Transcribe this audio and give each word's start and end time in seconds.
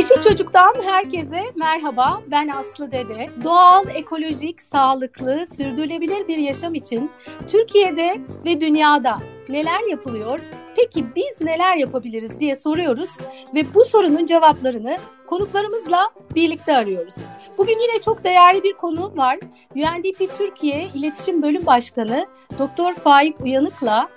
Yeşil 0.00 0.22
Çocuk'tan 0.22 0.74
herkese 0.84 1.42
merhaba. 1.56 2.20
Ben 2.30 2.48
Aslı 2.48 2.92
Dede. 2.92 3.26
Doğal, 3.44 3.84
ekolojik, 3.94 4.62
sağlıklı, 4.62 5.44
sürdürülebilir 5.56 6.28
bir 6.28 6.36
yaşam 6.36 6.74
için 6.74 7.10
Türkiye'de 7.48 8.20
ve 8.44 8.60
dünyada 8.60 9.18
neler 9.52 9.90
yapılıyor? 9.90 10.40
Peki 10.76 11.14
biz 11.16 11.46
neler 11.46 11.76
yapabiliriz 11.76 12.40
diye 12.40 12.54
soruyoruz 12.56 13.10
ve 13.54 13.74
bu 13.74 13.84
sorunun 13.84 14.26
cevaplarını 14.26 14.96
konuklarımızla 15.26 16.10
birlikte 16.34 16.76
arıyoruz. 16.76 17.14
Bugün 17.58 17.78
yine 17.78 18.00
çok 18.04 18.24
değerli 18.24 18.62
bir 18.62 18.72
konu 18.72 19.16
var. 19.16 19.38
UNDP 19.76 20.38
Türkiye 20.38 20.88
İletişim 20.94 21.42
Bölüm 21.42 21.66
Başkanı 21.66 22.26
Doktor 22.58 22.94
Faik 22.94 23.40
Uyanık'la 23.40 24.08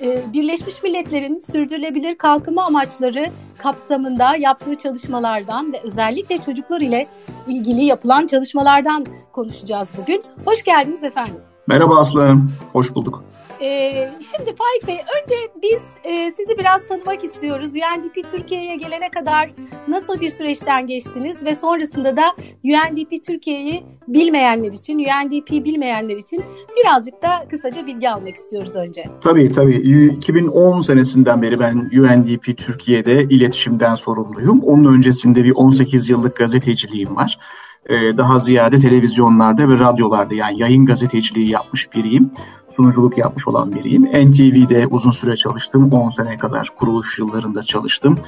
e, 0.00 0.32
Birleşmiş 0.32 0.82
Milletler'in 0.82 1.38
sürdürülebilir 1.38 2.18
kalkınma 2.18 2.64
amaçları 2.64 3.30
kapsamında 3.58 4.36
yaptığı 4.36 4.74
çalışmalardan 4.74 5.72
ve 5.72 5.80
özellikle 5.84 6.38
çocuklar 6.38 6.80
ile 6.80 7.06
ilgili 7.48 7.84
yapılan 7.84 8.26
çalışmalardan 8.26 9.06
konuşacağız 9.32 9.88
bugün. 10.02 10.22
Hoş 10.44 10.62
geldiniz 10.64 11.04
efendim. 11.04 11.40
Merhaba 11.66 11.98
Aslı 11.98 12.36
hoş 12.72 12.94
bulduk. 12.94 13.24
Ee, 13.60 14.10
şimdi 14.20 14.56
Faik 14.56 14.88
Bey, 14.88 14.96
önce 14.96 15.34
biz 15.62 15.80
e, 16.04 16.32
sizi 16.36 16.58
biraz 16.58 16.88
tanımak 16.88 17.24
istiyoruz. 17.24 17.70
UNDP 17.70 18.30
Türkiye'ye 18.30 18.76
gelene 18.76 19.10
kadar 19.10 19.50
nasıl 19.88 20.20
bir 20.20 20.30
süreçten 20.30 20.86
geçtiniz 20.86 21.44
ve 21.44 21.54
sonrasında 21.54 22.16
da 22.16 22.22
UNDP 22.64 23.24
Türkiye'yi 23.26 23.84
bilmeyenler 24.08 24.72
için, 24.72 24.98
UNDP 24.98 25.50
bilmeyenler 25.50 26.16
için 26.16 26.44
birazcık 26.76 27.22
da 27.22 27.46
kısaca 27.50 27.86
bilgi 27.86 28.10
almak 28.10 28.36
istiyoruz 28.36 28.76
önce. 28.76 29.04
Tabii 29.20 29.52
tabii. 29.52 29.76
2010 30.16 30.80
senesinden 30.80 31.42
beri 31.42 31.60
ben 31.60 31.76
UNDP 31.76 32.58
Türkiye'de 32.58 33.22
iletişimden 33.22 33.94
sorumluyum. 33.94 34.60
Onun 34.60 34.96
öncesinde 34.96 35.44
bir 35.44 35.52
18 35.54 36.10
yıllık 36.10 36.36
gazeteciliğim 36.36 37.16
var. 37.16 37.38
Ee, 37.86 38.16
daha 38.16 38.38
ziyade 38.38 38.78
televizyonlarda 38.78 39.68
ve 39.68 39.78
radyolarda 39.78 40.34
yani 40.34 40.60
yayın 40.60 40.86
gazeteciliği 40.86 41.48
yapmış 41.50 41.92
biriyim. 41.94 42.30
Sunuculuk 42.76 43.18
yapmış 43.18 43.48
olan 43.48 43.72
biriyim. 43.72 44.02
NTV'de 44.02 44.86
uzun 44.86 45.10
süre 45.10 45.36
çalıştım. 45.36 45.92
10 45.92 46.10
sene 46.10 46.36
kadar 46.36 46.70
kuruluş 46.76 47.18
yıllarında 47.18 47.62
çalıştım. 47.62 48.18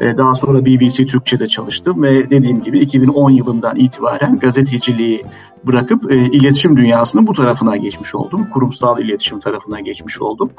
Ee, 0.00 0.16
daha 0.16 0.34
sonra 0.34 0.66
BBC 0.66 1.06
Türkçe'de 1.06 1.48
çalıştım 1.48 2.02
ve 2.02 2.30
dediğim 2.30 2.60
gibi 2.60 2.78
2010 2.78 3.30
yılından 3.30 3.76
itibaren 3.76 4.38
gazeteciliği 4.38 5.24
bırakıp 5.64 6.12
e, 6.12 6.16
iletişim 6.16 6.76
dünyasının 6.76 7.26
bu 7.26 7.32
tarafına 7.32 7.76
geçmiş 7.76 8.14
oldum. 8.14 8.46
Kurumsal 8.52 8.98
iletişim 8.98 9.40
tarafına 9.40 9.80
geçmiş 9.80 10.20
oldum. 10.20 10.50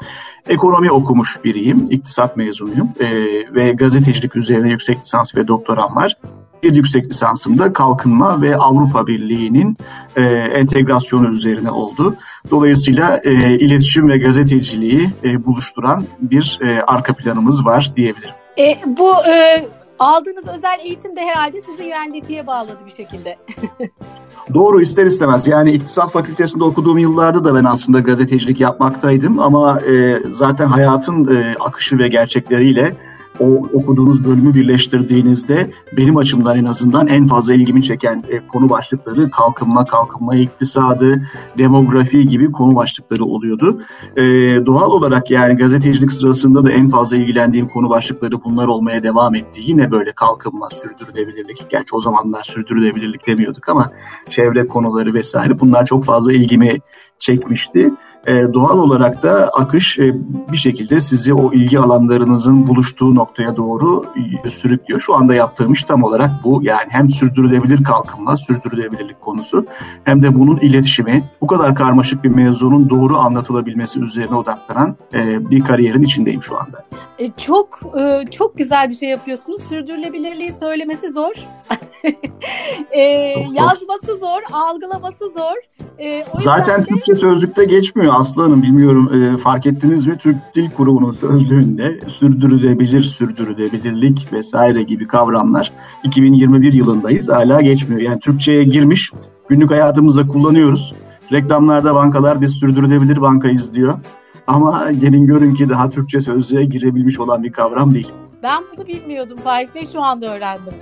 Ekonomi 0.48 0.90
okumuş 0.90 1.44
biriyim. 1.44 1.86
İktisat 1.90 2.36
mezunuyum 2.36 2.88
e, 3.00 3.06
ve 3.54 3.72
gazetecilik 3.72 4.36
üzerine 4.36 4.68
yüksek 4.68 5.00
lisans 5.00 5.36
ve 5.36 5.48
doktoram 5.48 5.96
var 5.96 6.16
bir 6.62 6.74
yüksek 6.74 7.06
lisansımda 7.06 7.72
kalkınma 7.72 8.42
ve 8.42 8.56
Avrupa 8.56 9.06
Birliği'nin 9.06 9.76
e, 10.16 10.22
entegrasyonu 10.54 11.28
üzerine 11.28 11.70
oldu. 11.70 12.16
Dolayısıyla 12.50 13.20
e, 13.24 13.32
iletişim 13.58 14.08
ve 14.08 14.18
gazeteciliği 14.18 15.10
e, 15.24 15.44
buluşturan 15.44 16.04
bir 16.20 16.58
e, 16.62 16.82
arka 16.82 17.12
planımız 17.12 17.66
var 17.66 17.92
diyebilirim. 17.96 18.34
E, 18.58 18.78
bu 18.86 19.26
e, 19.26 19.66
aldığınız 19.98 20.48
özel 20.48 20.80
eğitim 20.84 21.16
de 21.16 21.20
herhalde 21.20 21.60
sizi 21.60 21.82
UNDP'ye 21.82 22.46
bağladı 22.46 22.78
bir 22.86 22.92
şekilde. 22.92 23.36
Doğru 24.54 24.82
ister 24.82 25.06
istemez. 25.06 25.46
Yani 25.46 25.72
İktisat 25.72 26.12
Fakültesinde 26.12 26.64
okuduğum 26.64 26.98
yıllarda 26.98 27.44
da 27.44 27.54
ben 27.54 27.64
aslında 27.64 28.00
gazetecilik 28.00 28.60
yapmaktaydım 28.60 29.38
ama 29.38 29.80
e, 29.80 30.18
zaten 30.30 30.66
hayatın 30.66 31.36
e, 31.36 31.54
akışı 31.60 31.98
ve 31.98 32.08
gerçekleriyle 32.08 32.96
o 33.40 33.68
okuduğunuz 33.72 34.24
bölümü 34.24 34.54
birleştirdiğinizde 34.54 35.70
benim 35.96 36.16
açımdan 36.16 36.58
en 36.58 36.64
azından 36.64 37.06
en 37.06 37.26
fazla 37.26 37.54
ilgimi 37.54 37.82
çeken 37.82 38.24
e, 38.28 38.46
konu 38.48 38.70
başlıkları 38.70 39.30
kalkınma, 39.30 39.84
kalkınma 39.84 40.36
iktisadı, 40.36 41.22
demografi 41.58 42.28
gibi 42.28 42.52
konu 42.52 42.76
başlıkları 42.76 43.24
oluyordu. 43.24 43.82
E, 44.16 44.22
doğal 44.66 44.90
olarak 44.90 45.30
yani 45.30 45.56
gazetecilik 45.56 46.12
sırasında 46.12 46.64
da 46.64 46.72
en 46.72 46.88
fazla 46.88 47.16
ilgilendiğim 47.16 47.68
konu 47.68 47.90
başlıkları 47.90 48.44
bunlar 48.44 48.66
olmaya 48.66 49.02
devam 49.02 49.34
etti. 49.34 49.60
Yine 49.64 49.90
böyle 49.90 50.12
kalkınma, 50.12 50.70
sürdürülebilirlik. 50.70 51.66
Gerçi 51.68 51.96
o 51.96 52.00
zamanlar 52.00 52.42
sürdürülebilirlik 52.42 53.26
demiyorduk 53.26 53.68
ama 53.68 53.90
çevre 54.28 54.68
konuları 54.68 55.14
vesaire 55.14 55.60
bunlar 55.60 55.84
çok 55.84 56.04
fazla 56.04 56.32
ilgimi 56.32 56.78
çekmişti 57.18 57.90
e, 58.26 58.54
doğal 58.54 58.78
olarak 58.78 59.22
da 59.22 59.50
akış 59.52 59.98
e, 59.98 60.14
bir 60.52 60.56
şekilde 60.56 61.00
sizi 61.00 61.34
o 61.34 61.52
ilgi 61.52 61.78
alanlarınızın 61.78 62.68
buluştuğu 62.68 63.14
noktaya 63.14 63.56
doğru 63.56 64.04
e, 64.44 64.50
sürüklüyor. 64.50 65.00
Şu 65.00 65.14
anda 65.14 65.34
yaptığım 65.34 65.72
iş 65.72 65.84
tam 65.84 66.02
olarak 66.02 66.30
bu. 66.44 66.60
Yani 66.62 66.86
hem 66.88 67.08
sürdürülebilir 67.08 67.84
kalkınma, 67.84 68.36
sürdürülebilirlik 68.36 69.20
konusu 69.20 69.66
hem 70.04 70.22
de 70.22 70.34
bunun 70.34 70.56
iletişimi 70.56 71.24
bu 71.40 71.46
kadar 71.46 71.74
karmaşık 71.74 72.24
bir 72.24 72.28
mevzunun 72.28 72.90
doğru 72.90 73.16
anlatılabilmesi 73.16 74.00
üzerine 74.00 74.36
odaklanan 74.36 74.96
e, 75.14 75.50
bir 75.50 75.60
kariyerin 75.60 76.02
içindeyim 76.02 76.42
şu 76.42 76.58
anda. 76.58 76.84
E, 77.18 77.30
çok 77.32 77.80
e, 77.98 78.24
çok 78.30 78.58
güzel 78.58 78.88
bir 78.88 78.94
şey 78.94 79.08
yapıyorsunuz. 79.08 79.62
Sürdürülebilirliği 79.68 80.52
söylemesi 80.52 81.10
zor. 81.10 81.34
e, 82.90 83.00
yazması 83.52 84.16
zor, 84.20 84.42
algılaması 84.52 85.28
zor. 85.28 85.56
E, 85.98 86.24
Zaten 86.38 86.80
de... 86.80 86.84
Türkçe 86.84 87.14
sözlükte 87.14 87.64
geçmiyor 87.64 88.14
Aslı 88.16 88.62
Bilmiyorum 88.62 89.10
e, 89.14 89.36
fark 89.36 89.66
ettiniz 89.66 90.06
mi? 90.06 90.18
Türk 90.18 90.36
Dil 90.54 90.70
Kurumu'nun 90.70 91.12
sözlüğünde 91.12 92.00
sürdürülebilir, 92.06 93.02
sürdürülebilirlik 93.02 94.32
vesaire 94.32 94.82
gibi 94.82 95.06
kavramlar 95.06 95.72
2021 96.04 96.72
yılındayız 96.72 97.28
hala 97.28 97.60
geçmiyor. 97.60 98.00
Yani 98.00 98.20
Türkçe'ye 98.20 98.64
girmiş, 98.64 99.12
günlük 99.48 99.70
hayatımızda 99.70 100.26
kullanıyoruz. 100.26 100.94
Reklamlarda 101.32 101.94
bankalar 101.94 102.40
biz 102.40 102.52
sürdürülebilir 102.52 103.20
bankayız 103.20 103.74
diyor. 103.74 103.94
Ama 104.46 104.92
gelin 104.92 105.26
görün 105.26 105.54
ki 105.54 105.68
daha 105.68 105.90
Türkçe 105.90 106.20
sözlüğe 106.20 106.64
girebilmiş 106.64 107.20
olan 107.20 107.42
bir 107.42 107.52
kavram 107.52 107.94
değil. 107.94 108.12
Ben 108.42 108.62
bunu 108.76 108.86
bilmiyordum 108.86 109.38
Faik 109.44 109.74
Bey 109.74 109.88
şu 109.92 110.02
anda 110.02 110.34
öğrendim. 110.34 110.74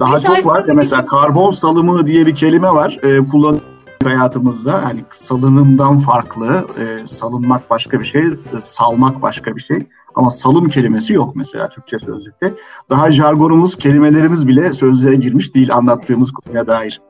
Daha 0.00 0.20
çok 0.20 0.46
var 0.46 0.64
ya 0.68 0.74
mesela 0.74 1.06
karbon 1.06 1.50
salımı 1.50 2.06
diye 2.06 2.26
bir 2.26 2.34
kelime 2.34 2.70
var. 2.70 2.98
Ee, 3.02 3.18
kullan 3.18 3.60
hayatımızda 4.08 4.84
hani 4.84 5.04
salınımdan 5.10 5.98
farklı, 5.98 6.66
e, 6.78 7.06
salınmak 7.06 7.70
başka 7.70 8.00
bir 8.00 8.04
şey, 8.04 8.24
salmak 8.62 9.22
başka 9.22 9.56
bir 9.56 9.60
şey. 9.60 9.78
Ama 10.14 10.30
salım 10.30 10.68
kelimesi 10.68 11.12
yok 11.12 11.36
mesela 11.36 11.68
Türkçe 11.68 11.98
sözlükte. 11.98 12.54
Daha 12.90 13.10
jargonumuz, 13.10 13.76
kelimelerimiz 13.76 14.48
bile 14.48 14.72
sözlüğe 14.72 15.14
girmiş 15.14 15.54
değil 15.54 15.74
anlattığımız 15.74 16.32
konuya 16.32 16.66
dair. 16.66 17.00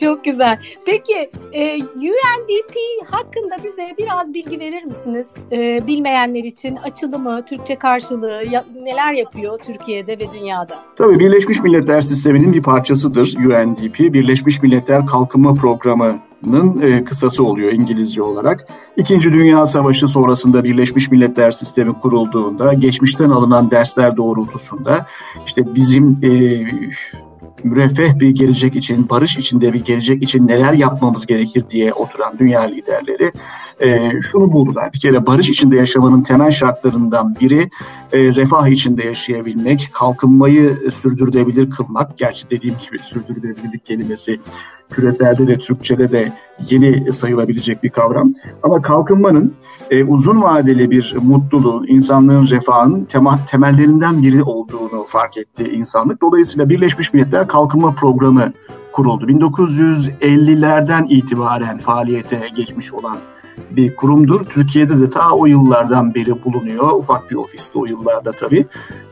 Çok 0.00 0.24
güzel. 0.24 0.58
Peki 0.86 1.30
e, 1.52 1.76
UNDP 1.82 2.74
hakkında 3.06 3.56
bize 3.64 3.94
biraz 3.98 4.34
bilgi 4.34 4.60
verir 4.60 4.84
misiniz? 4.84 5.26
E, 5.52 5.86
bilmeyenler 5.86 6.44
için 6.44 6.76
açılımı, 6.76 7.44
Türkçe 7.44 7.76
karşılığı, 7.76 8.42
ya, 8.50 8.64
neler 8.82 9.12
yapıyor 9.12 9.58
Türkiye'de 9.58 10.18
ve 10.18 10.32
dünyada? 10.32 10.78
Tabii 10.96 11.18
Birleşmiş 11.18 11.60
Milletler 11.60 12.02
Sistemi'nin 12.02 12.52
bir 12.52 12.62
parçasıdır 12.62 13.34
UNDP. 13.38 13.98
Birleşmiş 13.98 14.62
Milletler 14.62 15.06
Kalkınma 15.06 15.54
Programı'nın 15.54 16.80
e, 16.82 17.04
kısası 17.04 17.44
oluyor 17.44 17.72
İngilizce 17.72 18.22
olarak. 18.22 18.66
İkinci 18.96 19.32
Dünya 19.32 19.66
Savaşı 19.66 20.08
sonrasında 20.08 20.64
Birleşmiş 20.64 21.10
Milletler 21.10 21.50
Sistemi 21.50 21.92
kurulduğunda 21.92 22.72
geçmişten 22.72 23.30
alınan 23.30 23.70
dersler 23.70 24.16
doğrultusunda 24.16 25.06
işte 25.46 25.74
bizim 25.74 26.18
e, 26.22 26.30
müreffeh 27.64 28.18
bir 28.18 28.30
gelecek 28.30 28.76
için, 28.76 29.08
barış 29.08 29.36
içinde 29.36 29.72
bir 29.72 29.84
gelecek 29.84 30.22
için 30.22 30.48
neler 30.48 30.72
yapmamız 30.72 31.26
gerekir 31.26 31.64
diye 31.70 31.92
oturan 31.92 32.38
dünya 32.38 32.60
liderleri 32.60 33.32
e, 33.80 34.10
şunu 34.20 34.52
buldular. 34.52 34.92
Bir 34.92 35.00
kere 35.00 35.26
barış 35.26 35.48
içinde 35.48 35.76
yaşamanın 35.76 36.22
temel 36.22 36.50
şartlarından 36.50 37.34
biri 37.40 37.70
e, 38.12 38.18
refah 38.18 38.68
içinde 38.68 39.06
yaşayabilmek, 39.06 39.88
kalkınmayı 39.92 40.76
sürdürülebilir 40.92 41.70
kılmak. 41.70 42.18
Gerçi 42.18 42.50
dediğim 42.50 42.76
gibi 42.78 42.98
sürdürülebilirlik 42.98 43.86
kelimesi 43.86 44.40
küreselde 44.90 45.46
de 45.46 45.58
Türkçe'de 45.58 46.12
de 46.12 46.32
yeni 46.70 47.12
sayılabilecek 47.12 47.82
bir 47.82 47.90
kavram. 47.90 48.34
Ama 48.62 48.82
kalkınmanın 48.82 49.54
e, 49.90 50.04
uzun 50.04 50.42
vadeli 50.42 50.90
bir 50.90 51.14
mutluluğun, 51.22 51.86
insanlığın 51.86 52.46
refahının 52.46 53.04
tema, 53.04 53.38
temellerinden 53.50 54.22
biri 54.22 54.42
olduğunu 54.42 55.04
fark 55.06 55.36
etti 55.36 55.64
insanlık. 55.64 56.22
Dolayısıyla 56.22 56.68
Birleşmiş 56.68 57.14
Milletler 57.14 57.48
Kalkınma 57.48 57.94
Programı 57.94 58.52
kuruldu. 58.92 59.26
1950'lerden 59.26 61.06
itibaren 61.08 61.78
faaliyete 61.78 62.48
geçmiş 62.56 62.92
olan 62.92 63.16
bir 63.70 63.96
kurumdur. 63.96 64.44
Türkiye'de 64.44 65.00
de 65.00 65.10
ta 65.10 65.30
o 65.30 65.46
yıllardan 65.46 66.14
beri 66.14 66.44
bulunuyor. 66.44 66.90
Ufak 66.92 67.30
bir 67.30 67.36
ofiste 67.36 67.78
o 67.78 67.86
yıllarda 67.86 68.32
tabii. 68.32 68.66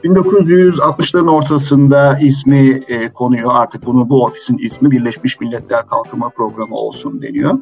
1960'ların 0.04 1.30
ortasında 1.30 2.18
ismi 2.18 2.82
e, 2.88 3.12
konuyor. 3.12 3.50
Artık 3.54 3.86
bunu 3.86 4.08
bu 4.08 4.24
ofisin 4.24 4.58
ismi 4.58 4.90
Birleşmiş 4.90 5.40
Milletler 5.40 5.86
Kalkınma 5.86 6.28
Programı 6.28 6.74
olsun 6.74 7.22
deniyor. 7.22 7.58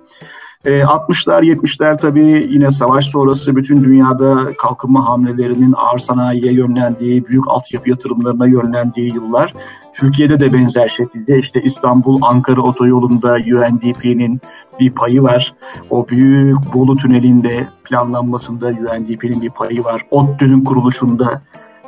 60'lar 0.67 1.45
e, 1.45 1.53
70'ler 1.53 1.97
tabii 1.99 2.49
yine 2.51 2.71
savaş 2.71 3.07
sonrası 3.07 3.57
bütün 3.57 3.85
dünyada 3.85 4.53
kalkınma 4.59 5.09
hamlelerinin 5.09 5.75
ağır 5.77 5.99
sanayiye 5.99 6.53
yönlendiği, 6.53 7.27
büyük 7.27 7.49
altyapı 7.49 7.91
yatırımlarına 7.91 8.47
yönlendiği 8.47 9.15
yıllar. 9.15 9.55
Türkiye'de 9.97 10.41
de 10.41 10.53
benzer 10.53 10.89
şekilde 10.89 11.39
işte 11.39 11.63
İstanbul-Ankara 11.63 12.61
otoyolunda 12.61 13.33
UNDP'nin 13.35 14.41
bir 14.81 14.91
payı 14.91 15.23
var. 15.23 15.55
O 15.91 16.09
büyük 16.09 16.75
Bolu 16.75 16.97
Tüneli'nde 16.97 17.69
planlanmasında 17.85 18.67
UNDP'nin 18.67 19.43
bir 19.43 19.51
payı 19.51 19.85
var. 19.85 20.07
ODTÜ'nün 20.11 20.65
kuruluşunda 20.65 21.43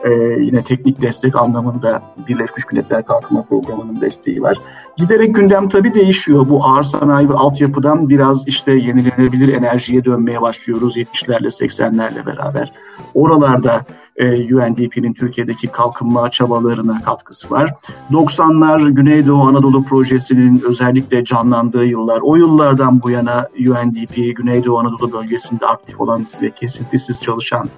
e, 0.04 0.10
yine 0.40 0.64
teknik 0.64 1.02
destek 1.02 1.36
anlamında 1.36 2.02
Birleşmiş 2.28 2.64
Milletler 2.72 3.06
Kalkınma 3.06 3.42
Programı'nın 3.42 4.00
desteği 4.00 4.42
var. 4.42 4.58
Giderek 4.96 5.34
gündem 5.34 5.68
tabii 5.68 5.94
değişiyor. 5.94 6.48
Bu 6.48 6.64
ağır 6.64 6.82
sanayi 6.82 7.28
ve 7.28 7.34
altyapıdan 7.34 8.08
biraz 8.08 8.48
işte 8.48 8.72
yenilenebilir 8.72 9.54
enerjiye 9.54 10.04
dönmeye 10.04 10.40
başlıyoruz 10.42 10.96
70'lerle 10.96 11.46
80'lerle 11.46 12.26
beraber. 12.26 12.72
Oralarda 13.14 13.84
e, 14.18 14.54
UNDP'nin 14.54 15.12
Türkiye'deki 15.12 15.66
kalkınma 15.66 16.30
çabalarına 16.30 17.02
katkısı 17.02 17.50
var. 17.50 17.74
90'lar 18.12 18.90
Güneydoğu 18.90 19.42
Anadolu 19.42 19.84
Projesi'nin 19.84 20.62
özellikle 20.66 21.24
canlandığı 21.24 21.84
yıllar. 21.84 22.20
O 22.22 22.36
yıllardan 22.36 23.02
bu 23.02 23.10
yana 23.10 23.48
UNDP 23.58 24.36
Güneydoğu 24.36 24.78
Anadolu 24.78 25.12
bölgesinde 25.12 25.66
aktif 25.66 26.00
olan 26.00 26.26
ve 26.42 26.50
kesintisiz 26.50 27.22
çalışan 27.22 27.68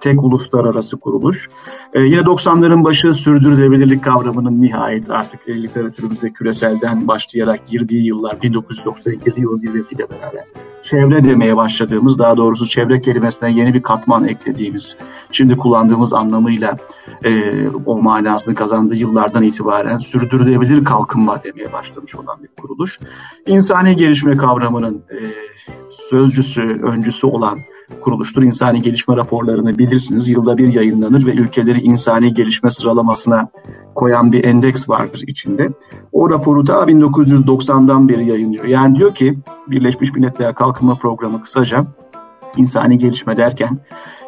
tek 0.00 0.24
uluslararası 0.24 0.96
kuruluş. 0.96 1.48
E, 1.94 2.00
yine 2.00 2.20
90'ların 2.20 2.84
başı 2.84 3.12
sürdürülebilirlik 3.12 4.04
kavramının 4.04 4.60
nihayet 4.60 5.10
artık 5.10 5.48
literatürümüzde 5.48 6.32
küreselden 6.32 7.08
başlayarak 7.08 7.66
girdiği 7.66 8.06
yıllar 8.06 8.42
1992 8.42 9.40
yıl 9.40 9.58
zirvesiyle 9.58 10.06
beraber 10.10 10.44
çevre 10.86 11.24
demeye 11.24 11.56
başladığımız, 11.56 12.18
daha 12.18 12.36
doğrusu 12.36 12.66
çevre 12.66 13.00
kelimesine 13.00 13.52
yeni 13.52 13.74
bir 13.74 13.82
katman 13.82 14.28
eklediğimiz, 14.28 14.96
şimdi 15.32 15.56
kullandığımız 15.56 16.14
anlamıyla 16.14 16.76
e, 17.24 17.52
o 17.86 18.02
manasını 18.02 18.54
kazandığı 18.54 18.94
yıllardan 18.94 19.42
itibaren 19.42 19.98
sürdürülebilir 19.98 20.84
kalkınma 20.84 21.42
demeye 21.44 21.72
başlamış 21.72 22.16
olan 22.16 22.42
bir 22.42 22.48
kuruluş. 22.62 23.00
İnsani 23.46 23.96
gelişme 23.96 24.36
kavramının 24.36 25.04
e, 25.10 25.18
sözcüsü, 25.90 26.62
öncüsü 26.62 27.26
olan 27.26 27.58
kuruluştur. 28.00 28.42
İnsani 28.42 28.82
gelişme 28.82 29.16
raporlarını 29.16 29.78
bilirsiniz. 29.78 30.28
Yılda 30.28 30.58
bir 30.58 30.74
yayınlanır 30.74 31.26
ve 31.26 31.30
ülkeleri 31.30 31.80
insani 31.80 32.34
gelişme 32.34 32.70
sıralamasına 32.70 33.48
koyan 33.94 34.32
bir 34.32 34.44
endeks 34.44 34.88
vardır 34.88 35.24
içinde. 35.26 35.70
O 36.12 36.30
raporu 36.30 36.66
da 36.66 36.74
1990'dan 36.74 38.08
beri 38.08 38.26
yayınlıyor. 38.26 38.64
Yani 38.64 38.98
diyor 38.98 39.14
ki 39.14 39.38
Birleşmiş 39.68 40.12
Milletler 40.12 40.54
Kalkınma 40.54 40.94
Programı 40.94 41.42
kısaca 41.42 41.86
insani 42.56 42.98
gelişme 42.98 43.36
derken 43.36 43.78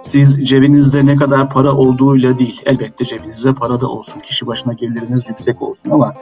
siz 0.08 0.48
cebinizde 0.48 1.06
ne 1.06 1.16
kadar 1.16 1.50
para 1.50 1.72
olduğuyla 1.72 2.38
değil, 2.38 2.62
elbette 2.64 3.04
cebinizde 3.04 3.54
para 3.54 3.80
da 3.80 3.88
olsun, 3.88 4.20
kişi 4.20 4.46
başına 4.46 4.72
geliriniz 4.72 5.22
yüksek 5.28 5.62
olsun 5.62 5.90
ama 5.90 6.14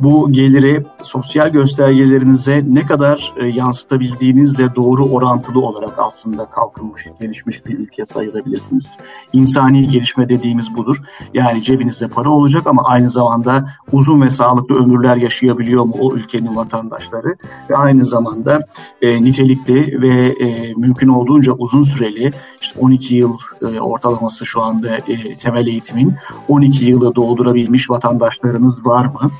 bu 0.00 0.32
geliri 0.32 0.84
sosyal 1.02 1.48
göstergelerinize 1.48 2.64
ne 2.68 2.86
kadar 2.86 3.32
e, 3.36 3.46
yansıtabildiğinizle 3.46 4.74
doğru 4.74 5.04
orantılı 5.04 5.60
olarak 5.60 5.98
aslında 5.98 6.44
kalkınmış, 6.44 7.06
gelişmiş 7.20 7.66
bir 7.66 7.78
ülke 7.78 8.04
sayılabilirsiniz. 8.04 8.84
İnsani 9.32 9.88
gelişme 9.88 10.28
dediğimiz 10.28 10.76
budur. 10.76 10.96
Yani 11.34 11.62
cebinizde 11.62 12.08
para 12.08 12.30
olacak 12.30 12.66
ama 12.66 12.82
aynı 12.84 13.10
zamanda 13.10 13.68
uzun 13.92 14.22
ve 14.22 14.30
sağlıklı 14.30 14.74
ömürler 14.74 15.16
yaşayabiliyor 15.16 15.84
mu 15.84 15.94
o 16.00 16.14
ülkenin 16.14 16.56
vatandaşları 16.56 17.36
ve 17.70 17.76
aynı 17.76 18.04
zamanda 18.04 18.60
e, 19.02 19.24
nitelikli 19.24 20.02
ve 20.02 20.34
e, 20.46 20.74
mümkün 20.74 21.08
olduğunca 21.08 21.52
uzun 21.52 21.82
süreli 21.82 22.30
işte 22.60 22.80
12 22.80 23.14
yıl 23.14 23.33
e, 23.62 23.80
ortalaması 23.80 24.46
şu 24.46 24.62
anda 24.62 24.96
e, 24.96 25.34
temel 25.34 25.66
eğitimin 25.66 26.14
12 26.48 26.84
yılı 26.84 27.14
doldurabilmiş 27.14 27.90
vatandaşlarımız 27.90 28.86
var 28.86 29.04
mı? 29.04 29.30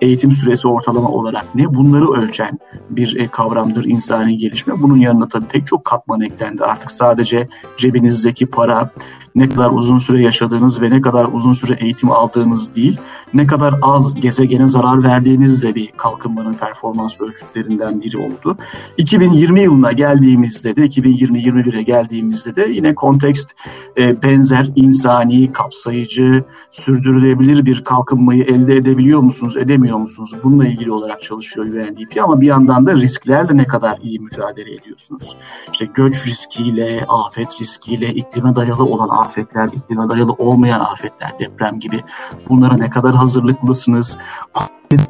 Eğitim 0.00 0.32
süresi 0.32 0.68
ortalama 0.68 1.08
olarak 1.08 1.54
ne? 1.54 1.74
Bunları 1.74 2.12
ölçen 2.12 2.58
bir 2.90 3.16
e, 3.20 3.28
kavramdır 3.28 3.84
insani 3.84 4.38
gelişme. 4.38 4.82
Bunun 4.82 4.96
yanına 4.96 5.28
tabii 5.28 5.46
pek 5.46 5.66
çok 5.66 5.84
katman 5.84 6.20
eklendi. 6.20 6.64
Artık 6.64 6.90
sadece 6.90 7.48
cebinizdeki 7.76 8.46
para, 8.46 8.90
ne 9.34 9.48
kadar 9.48 9.70
uzun 9.70 9.98
süre 9.98 10.22
yaşadığınız 10.22 10.82
ve 10.82 10.90
ne 10.90 11.00
kadar 11.00 11.28
uzun 11.32 11.52
süre 11.52 11.76
eğitim 11.80 12.10
aldığınız 12.10 12.76
değil, 12.76 13.00
ne 13.34 13.46
kadar 13.46 13.74
az 13.82 14.14
gezegene 14.14 14.68
zarar 14.68 15.04
verdiğiniz 15.04 15.62
de 15.62 15.74
bir 15.74 15.92
kalkınmanın 15.96 16.54
performans 16.54 17.20
ölçütlerinden 17.20 18.00
biri 18.00 18.18
oldu. 18.18 18.56
2020 18.98 19.62
yılına 19.62 19.92
geldiğimizde 19.92 20.76
de 20.76 20.86
2020-21'e 20.86 21.82
geldiğimizde 21.82 22.56
de 22.56 22.68
yine 22.70 22.94
kontekst 22.94 23.52
e, 23.98 24.22
benzer 24.22 24.70
insani, 24.76 25.52
kapsayıcı, 25.52 26.44
sürdürülebilir 26.70 27.66
bir 27.66 27.84
kalkınmayı 27.84 28.44
elde 28.44 28.76
edebiliyor 28.76 29.20
musunuz, 29.20 29.56
edemiyor 29.56 29.98
musunuz? 29.98 30.32
Bununla 30.44 30.66
ilgili 30.66 30.92
olarak 30.92 31.22
çalışıyor 31.22 31.66
UNDP 31.66 32.22
ama 32.22 32.40
bir 32.40 32.46
yandan 32.46 32.86
da 32.86 32.94
risklerle 32.94 33.56
ne 33.56 33.66
kadar 33.66 33.98
iyi 34.02 34.20
mücadele 34.20 34.74
ediyorsunuz? 34.74 35.36
İşte 35.72 35.88
göç 35.94 36.26
riskiyle, 36.26 37.04
afet 37.08 37.60
riskiyle, 37.60 38.14
iklime 38.14 38.56
dayalı 38.56 38.84
olan 38.84 39.23
afetler, 39.24 39.66
iklime 39.66 40.08
dayalı 40.08 40.32
olmayan 40.32 40.80
afetler, 40.80 41.38
deprem 41.38 41.80
gibi 41.80 42.00
bunlara 42.48 42.74
ne 42.74 42.90
kadar 42.90 43.14
hazırlıklısınız? 43.14 44.18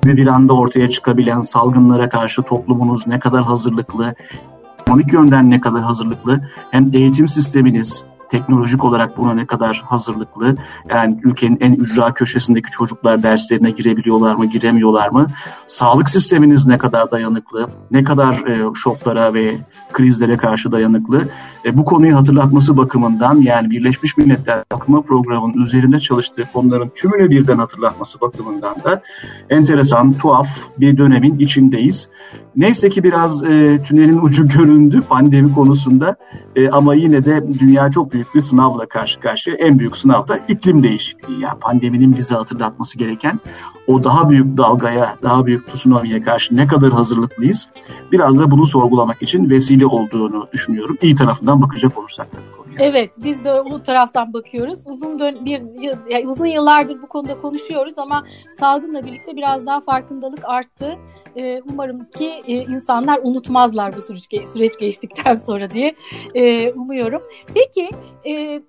bir 0.05 0.26
anda 0.26 0.52
ortaya 0.52 0.90
çıkabilen 0.90 1.40
salgınlara 1.40 2.08
karşı 2.08 2.43
toplumunuz 2.43 3.06
ne 3.06 3.20
kadar 3.20 3.43
hazırlıklı? 3.43 4.14
Ekonomik 4.81 5.12
yönden 5.12 5.50
ne 5.50 5.61
kadar 5.61 5.82
hazırlıklı? 5.82 6.40
Hem 6.70 6.90
eğitim 6.93 7.28
sisteminiz, 7.28 8.05
teknolojik 8.28 8.84
olarak 8.84 9.19
buna 9.19 9.34
ne 9.34 9.46
kadar 9.46 9.82
hazırlıklı? 9.87 10.56
Yani 10.90 11.20
ülkenin 11.22 11.58
en 11.60 11.72
ücra 11.72 12.14
köşesindeki 12.14 12.70
çocuklar 12.70 13.22
derslerine 13.22 13.70
girebiliyorlar 13.70 14.34
mı, 14.34 14.46
giremiyorlar 14.46 15.08
mı? 15.08 15.26
Sağlık 15.67 16.08
sisteminiz 16.08 16.67
ne 16.67 16.78
kadar 16.78 17.10
dayanıklı? 17.10 17.69
Ne 17.90 18.05
kadar 18.05 18.34
e, 18.34 18.75
şoklara 18.75 19.34
ve 19.34 19.56
krizlere 19.93 20.37
karşı 20.37 20.72
dayanıklı? 20.72 21.28
E, 21.64 21.78
bu 21.78 21.84
konuyu 21.84 22.16
hatırlatması 22.16 22.76
bakımından 22.76 23.40
yani 23.40 23.70
Birleşmiş 23.70 24.16
Milletler 24.16 24.64
Kalkınma 24.69 25.02
Programı'nın 25.02 25.62
üzerinde 25.62 26.00
çalıştığı 26.00 26.44
konuların 26.52 26.90
tümünü 26.94 27.31
birden 27.31 27.58
hatırlatması 27.58 28.20
bakımından 28.20 28.75
da 28.84 29.02
enteresan, 29.50 30.12
tuhaf 30.12 30.49
bir 30.78 30.96
dönemin 30.96 31.38
içindeyiz. 31.38 32.11
Neyse 32.56 32.90
ki 32.90 33.05
biraz 33.05 33.44
e, 33.44 33.82
tünelin 33.82 34.19
ucu 34.19 34.49
göründü 34.58 35.00
pandemi 35.08 35.55
konusunda 35.55 36.16
e, 36.56 36.69
ama 36.69 36.94
yine 36.94 37.25
de 37.25 37.44
dünya 37.58 37.90
çok 37.90 38.12
büyük 38.12 38.34
bir 38.34 38.40
sınavla 38.40 38.87
karşı 38.87 39.20
karşıya. 39.20 39.56
En 39.56 39.78
büyük 39.78 39.96
sınav 39.96 40.28
da 40.28 40.38
iklim 40.49 40.82
değişikliği. 40.82 41.40
Yani 41.40 41.58
pandeminin 41.60 42.17
bize 42.17 42.34
hatırlatması 42.34 42.98
gereken 42.98 43.41
o 43.86 44.05
daha 44.05 44.31
büyük 44.31 44.56
dalgaya, 44.56 45.17
daha 45.22 45.46
büyük 45.46 45.67
tsunami'ye 45.67 46.22
karşı 46.22 46.56
ne 46.56 46.67
kadar 46.67 46.91
hazırlıklıyız? 46.91 47.69
Biraz 48.12 48.39
da 48.39 48.50
bunu 48.50 48.67
sorgulamak 48.67 49.22
için 49.22 49.50
vesile 49.50 49.86
olduğunu 49.86 50.46
düşünüyorum. 50.53 50.96
İyi 51.03 51.15
tarafından 51.15 51.54
bakacak 51.63 51.99
olursak 51.99 52.32
tabii. 52.32 52.64
Evet, 52.78 53.14
biz 53.24 53.44
de 53.44 53.52
o 53.52 53.82
taraftan 53.82 54.32
bakıyoruz. 54.32 54.78
Uzun 54.86 55.20
dön 55.20 55.44
bir 55.44 55.62
yani 56.10 56.28
uzun 56.28 56.46
yıllardır 56.46 57.02
bu 57.02 57.06
konuda 57.06 57.40
konuşuyoruz 57.40 57.98
ama 57.98 58.24
salgınla 58.58 59.06
birlikte 59.06 59.36
biraz 59.36 59.66
daha 59.66 59.81
farkındalık 59.81 60.44
arttı. 60.44 60.98
Ee, 61.36 61.62
umarım 61.62 62.10
ki 62.10 62.43
e, 62.46 62.52
insanlar 62.52 63.20
unutmazlar 63.22 63.93
bu 63.96 64.00
süreç, 64.00 64.48
süreç 64.48 64.78
geçtikten 64.78 65.36
sonra 65.46 65.70
diye 65.70 65.94
e, 66.34 66.72
umuyorum. 66.72 67.22
Peki, 67.54 67.90
e, 68.26 68.62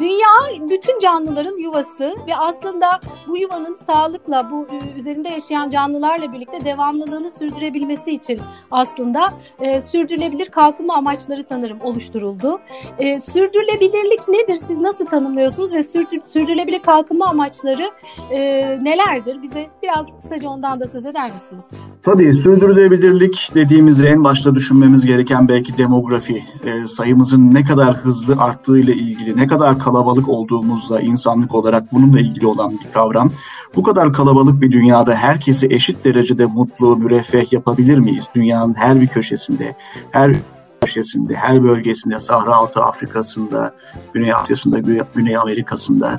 dünya 0.00 0.28
bütün 0.70 0.98
canlıların 0.98 1.56
yuvası 1.56 2.14
ve 2.26 2.36
aslında 2.36 3.00
bu 3.26 3.36
yuvanın 3.36 3.74
sağlıkla, 3.74 4.50
bu 4.50 4.68
üzerinde 4.96 5.28
yaşayan 5.28 5.70
canlılarla 5.70 6.32
birlikte 6.32 6.64
devamlılığını 6.64 7.30
sürdürebilmesi 7.30 8.10
için 8.10 8.40
aslında 8.70 9.34
e, 9.60 9.80
sürdürülebilir 9.80 10.46
kalkınma 10.46 10.94
amaçları 10.94 11.44
sanırım 11.44 11.80
oluşturuldu. 11.80 12.60
E, 12.98 13.20
sürdürülebilirlik 13.34 14.28
nedir? 14.28 14.60
Siz 14.68 14.78
nasıl 14.78 15.06
tanımlıyorsunuz 15.06 15.72
ve 15.72 15.82
sürdür, 15.82 16.20
sürdürülebilir 16.32 16.82
kalkınma 16.82 17.26
amaçları 17.26 17.90
e, 18.30 18.38
nelerdir? 18.84 19.42
Bize 19.42 19.66
biraz 19.82 20.06
kısaca 20.22 20.48
ondan 20.48 20.80
da 20.80 20.86
söz 20.86 21.06
eder 21.06 21.24
misiniz? 21.24 21.64
Tabii 22.02 22.34
sürdürülebilirlik 22.34 23.50
dediğimizde 23.54 24.08
en 24.08 24.24
başta 24.24 24.54
düşünmemiz 24.54 25.06
gereken 25.06 25.48
belki 25.48 25.78
demografi. 25.78 26.44
E, 26.64 26.86
sayımızın 26.86 27.54
ne 27.54 27.64
kadar 27.64 27.94
hızlı 27.94 28.36
arttığıyla 28.42 28.94
ilgili, 28.94 29.36
ne 29.36 29.46
kadar 29.46 29.78
kalabalık 29.78 30.28
olduğumuzla 30.28 31.00
insanlık 31.00 31.54
olarak 31.54 31.92
bununla 31.92 32.20
ilgili 32.20 32.46
olan 32.46 32.70
bir 32.70 32.92
kavram. 32.92 33.30
Bu 33.76 33.82
kadar 33.82 34.12
kalabalık 34.12 34.60
bir 34.60 34.72
dünyada 34.72 35.14
herkesi 35.14 35.66
eşit 35.70 36.04
derecede 36.04 36.46
mutlu, 36.46 36.96
müreffeh 36.96 37.52
yapabilir 37.52 37.98
miyiz? 37.98 38.28
Dünyanın 38.34 38.74
her 38.74 39.00
bir 39.00 39.06
köşesinde, 39.06 39.76
her 40.10 40.36
köşesinde, 40.84 41.34
her 41.34 41.64
bölgesinde, 41.64 42.18
Sahra 42.18 42.56
Altı 42.56 42.82
Afrika'sında, 42.82 43.74
Güney 44.12 44.34
Asya'sında, 44.34 44.78
Güney 45.14 45.36
Amerika'sında 45.36 46.16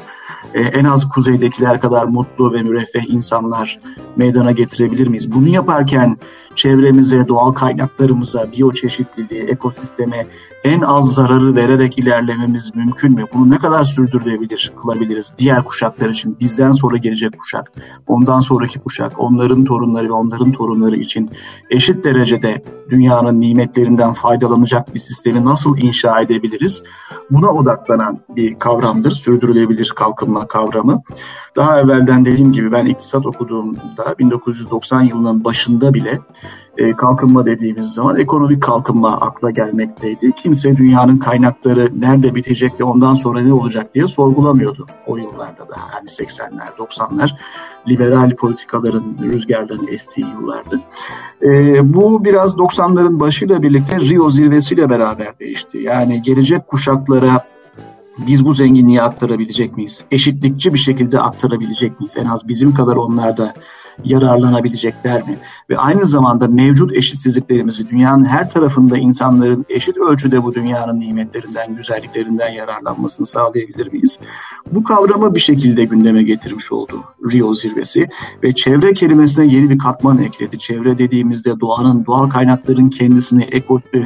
e, 0.53 0.61
en 0.61 0.85
az 0.85 1.09
kuzeydekiler 1.09 1.81
kadar 1.81 2.05
mutlu 2.05 2.53
ve 2.53 2.61
müreffeh 2.61 3.09
insanlar 3.09 3.79
meydana 4.15 4.51
getirebilir 4.51 5.07
miyiz? 5.07 5.31
Bunu 5.31 5.47
yaparken 5.47 6.17
çevremize, 6.55 7.27
doğal 7.27 7.51
kaynaklarımıza, 7.51 8.51
biyoçeşitliliğe, 8.51 9.43
ekosisteme 9.43 10.27
en 10.65 10.81
az 10.81 11.13
zararı 11.13 11.55
vererek 11.55 11.97
ilerlememiz 11.97 12.75
mümkün 12.75 13.11
mü? 13.11 13.25
Bunu 13.33 13.49
ne 13.49 13.57
kadar 13.57 13.83
sürdürülebilir, 13.83 14.73
kılabiliriz 14.81 15.33
diğer 15.37 15.63
kuşaklar 15.63 16.09
için, 16.09 16.37
bizden 16.39 16.71
sonra 16.71 16.97
gelecek 16.97 17.39
kuşak, 17.39 17.71
ondan 18.07 18.39
sonraki 18.39 18.79
kuşak, 18.79 19.19
onların 19.19 19.65
torunları 19.65 20.07
ve 20.07 20.11
onların 20.11 20.51
torunları 20.51 20.95
için 20.95 21.31
eşit 21.69 22.03
derecede 22.03 22.63
dünyanın 22.89 23.41
nimetlerinden 23.41 24.13
faydalanacak 24.13 24.93
bir 24.93 24.99
sistemi 24.99 25.45
nasıl 25.45 25.77
inşa 25.77 26.21
edebiliriz? 26.21 26.83
Buna 27.31 27.51
odaklanan 27.51 28.19
bir 28.35 28.59
kavramdır, 28.59 29.11
sürdürülebilir 29.11 29.93
kalkınma 29.95 30.47
kavramı. 30.47 31.01
Daha 31.55 31.79
evvelden 31.79 32.25
dediğim 32.25 32.53
gibi 32.53 32.71
ben 32.71 32.85
iktisat 32.85 33.25
okuduğumda 33.25 34.15
1990 34.19 35.01
yılının 35.01 35.43
başında 35.43 35.93
bile 35.93 36.19
e, 36.77 36.91
kalkınma 36.91 37.45
dediğimiz 37.45 37.93
zaman 37.93 38.17
ekonomik 38.17 38.63
kalkınma 38.63 39.21
akla 39.21 39.51
gelmekteydi. 39.51 40.31
Kimse 40.55 40.77
dünyanın 40.77 41.17
kaynakları 41.17 41.89
nerede 41.99 42.35
bitecek 42.35 42.79
ve 42.79 42.83
ondan 42.83 43.13
sonra 43.13 43.41
ne 43.41 43.53
olacak 43.53 43.93
diye 43.93 44.07
sorgulamıyordu 44.07 44.87
o 45.07 45.17
yıllarda 45.17 45.69
da. 45.69 45.75
Yani 45.93 46.07
80'ler, 46.07 46.67
90'lar 46.77 47.31
liberal 47.87 48.35
politikaların 48.35 49.03
rüzgarlarının 49.21 49.87
estiği 49.87 50.27
yıllardı. 50.27 50.81
E, 51.41 51.93
bu 51.93 52.25
biraz 52.25 52.57
90'ların 52.57 53.19
başıyla 53.19 53.63
birlikte 53.63 53.99
Rio 53.99 54.29
zirvesiyle 54.29 54.89
beraber 54.89 55.39
değişti. 55.39 55.77
Yani 55.77 56.21
gelecek 56.21 56.67
kuşaklara 56.67 57.45
biz 58.27 58.45
bu 58.45 58.53
zenginliği 58.53 59.01
aktarabilecek 59.01 59.77
miyiz? 59.77 60.05
Eşitlikçi 60.11 60.73
bir 60.73 60.79
şekilde 60.79 61.19
aktarabilecek 61.19 61.99
miyiz? 61.99 62.17
En 62.17 62.25
az 62.25 62.47
bizim 62.47 62.73
kadar 62.73 62.95
onlar 62.95 63.37
da 63.37 63.53
yararlanabilecekler 64.03 65.21
mi? 65.21 65.37
Ve 65.69 65.77
aynı 65.77 66.05
zamanda 66.05 66.47
mevcut 66.47 66.93
eşitsizliklerimizi 66.93 67.89
dünyanın 67.89 68.25
her 68.25 68.49
tarafında 68.49 68.97
insanların 68.97 69.65
eşit 69.69 69.97
ölçüde 69.97 70.43
bu 70.43 70.55
dünyanın 70.55 70.99
nimetlerinden, 70.99 71.75
güzelliklerinden 71.75 72.49
yararlanmasını 72.49 73.25
sağlayabilir 73.25 73.91
miyiz? 73.91 74.19
Bu 74.71 74.83
kavramı 74.83 75.35
bir 75.35 75.39
şekilde 75.39 75.85
gündeme 75.85 76.23
getirmiş 76.23 76.71
oldu 76.71 77.03
Rio 77.31 77.53
zirvesi 77.53 78.09
ve 78.43 78.53
çevre 78.53 78.93
kelimesine 78.93 79.45
yeni 79.45 79.69
bir 79.69 79.77
katman 79.77 80.17
ekledi. 80.23 80.59
Çevre 80.59 80.97
dediğimizde 80.97 81.59
doğanın, 81.59 82.05
doğal 82.05 82.29
kaynakların 82.29 82.89
kendisini, 82.89 83.43
eko, 83.43 83.81
e, 83.93 83.99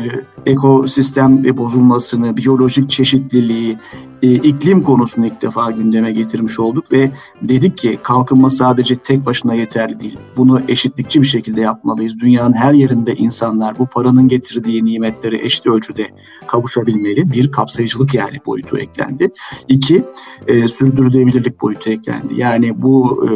ekosistem 0.46 1.58
bozulmasını, 1.58 2.38
biyolojik 2.38 2.90
çeşitliliği, 2.90 3.78
e, 4.24 4.34
iklim 4.34 4.84
konusunu 4.84 5.26
ilk 5.26 5.42
defa 5.42 5.72
gündeme 5.72 6.12
getirmiş 6.12 6.60
olduk 6.60 6.92
ve 6.92 7.12
dedik 7.42 7.78
ki 7.78 8.00
kalkınma 8.04 8.50
sadece 8.50 8.96
tek 8.96 9.26
başına 9.26 9.54
yeterli 9.54 10.00
değil. 10.00 10.18
Bunu 10.38 10.62
eşitlikçi 10.68 11.22
bir 11.22 11.28
şekilde 11.28 11.62
yapmalıyız. 11.62 12.20
Dünyanın 12.20 12.54
her 12.54 12.74
yerinde 12.74 13.16
insanlar 13.16 13.80
bu 13.80 13.86
paranın 13.86 14.28
getirdiği 14.28 14.86
nimetleri 14.86 15.46
eşit 15.46 15.68
ölçüde 15.68 16.08
kavuşabilmeli. 16.48 17.32
Bir, 17.32 17.52
kapsayıcılık 17.52 18.14
yani 18.14 18.38
boyutu 18.46 18.78
eklendi. 18.78 19.32
İki, 19.68 20.04
e, 20.48 20.68
sürdürülebilirlik 20.68 21.62
boyutu 21.62 21.90
eklendi. 21.90 22.34
Yani 22.36 22.82
bu 22.82 23.26
e, 23.26 23.30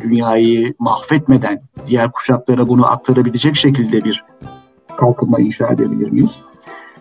dünyayı 0.00 0.74
mahvetmeden 0.78 1.60
diğer 1.86 2.12
kuşaklara 2.12 2.68
bunu 2.68 2.86
aktarabilecek 2.86 3.56
şekilde 3.56 4.04
bir 4.04 4.24
kalkınma 4.96 5.40
inşa 5.40 5.68
edebilir 5.68 6.10
miyiz? 6.10 6.30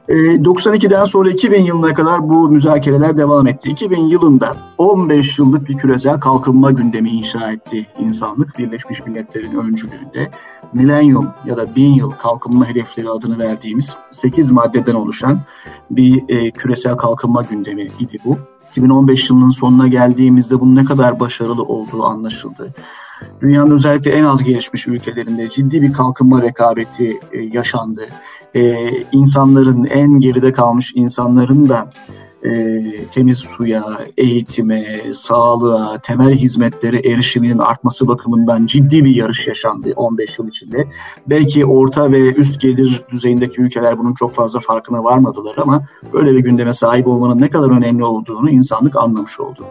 92'den 0.10 1.03
ee, 1.03 1.08
sonra 1.08 1.29
2000 1.29 1.63
yılına 1.63 1.93
kadar 1.93 2.29
bu 2.29 2.50
müzakereler 2.50 3.17
devam 3.17 3.48
etti. 3.48 3.70
2000 3.70 3.98
yılında 3.98 4.55
15 4.77 5.39
yıllık 5.39 5.70
bir 5.70 5.77
küresel 5.77 6.20
kalkınma 6.20 6.72
gündemi 6.72 7.10
inşa 7.10 7.51
etti 7.51 7.88
insanlık 8.00 8.60
Birleşmiş 8.60 9.05
Milletler'in 9.05 9.55
öncülüğünde. 9.55 10.31
Milenyum 10.74 11.29
ya 11.46 11.58
da 11.58 11.75
bin 11.75 11.93
yıl 11.93 12.12
kalkınma 12.12 12.67
hedefleri 12.67 13.10
adını 13.10 13.39
verdiğimiz 13.39 13.98
8 14.12 14.51
maddeden 14.51 14.93
oluşan 14.93 15.39
bir 15.91 16.24
e, 16.29 16.51
küresel 16.51 16.96
kalkınma 16.96 17.41
gündemi 17.41 17.88
idi 18.00 18.17
bu. 18.25 18.38
2015 18.72 19.29
yılının 19.29 19.50
sonuna 19.50 19.88
geldiğimizde 19.88 20.60
bunun 20.60 20.75
ne 20.75 20.86
kadar 20.86 21.20
başarılı 21.20 21.63
olduğu 21.63 22.03
anlaşıldı. 22.03 22.74
Dünyanın 23.41 23.72
özellikle 23.72 24.12
en 24.12 24.24
az 24.24 24.43
gelişmiş 24.43 24.88
ülkelerinde 24.88 25.50
ciddi 25.50 25.81
bir 25.81 25.93
kalkınma 25.93 26.41
rekabeti 26.41 27.20
e, 27.31 27.39
yaşandı 27.39 28.08
e, 28.55 28.89
insanların 29.12 29.86
en 29.86 30.20
geride 30.20 30.53
kalmış 30.53 30.91
insanların 30.96 31.70
da 31.70 31.89
e, 32.43 32.81
temiz 33.13 33.38
suya, 33.38 33.84
eğitime, 34.17 35.01
sağlığa, 35.13 35.98
temel 35.98 36.34
hizmetlere 36.34 37.00
erişiminin 37.00 37.58
artması 37.58 38.08
bakımından 38.08 38.65
ciddi 38.65 39.05
bir 39.05 39.15
yarış 39.15 39.48
yaşandı 39.48 39.93
15 39.96 40.39
yıl 40.39 40.48
içinde. 40.48 40.88
Belki 41.27 41.65
orta 41.65 42.12
ve 42.12 42.34
üst 42.34 42.62
gelir 42.62 43.03
düzeyindeki 43.12 43.62
ülkeler 43.62 44.00
bunun 44.00 44.13
çok 44.13 44.34
fazla 44.34 44.60
farkına 44.60 45.03
varmadılar 45.03 45.55
ama 45.58 45.84
böyle 46.13 46.34
bir 46.34 46.39
gündeme 46.39 46.74
sahip 46.74 47.08
olmanın 47.08 47.41
ne 47.41 47.50
kadar 47.50 47.70
önemli 47.70 48.03
olduğunu 48.03 48.50
insanlık 48.50 48.96
anlamış 48.96 49.39
oldu. 49.39 49.65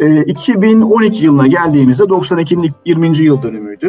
E, 0.00 0.24
2012 0.24 1.24
yılına 1.24 1.46
geldiğimizde 1.46 2.04
92'nin 2.04 2.72
20. 2.84 3.18
yıl 3.18 3.42
dönümüydü. 3.42 3.88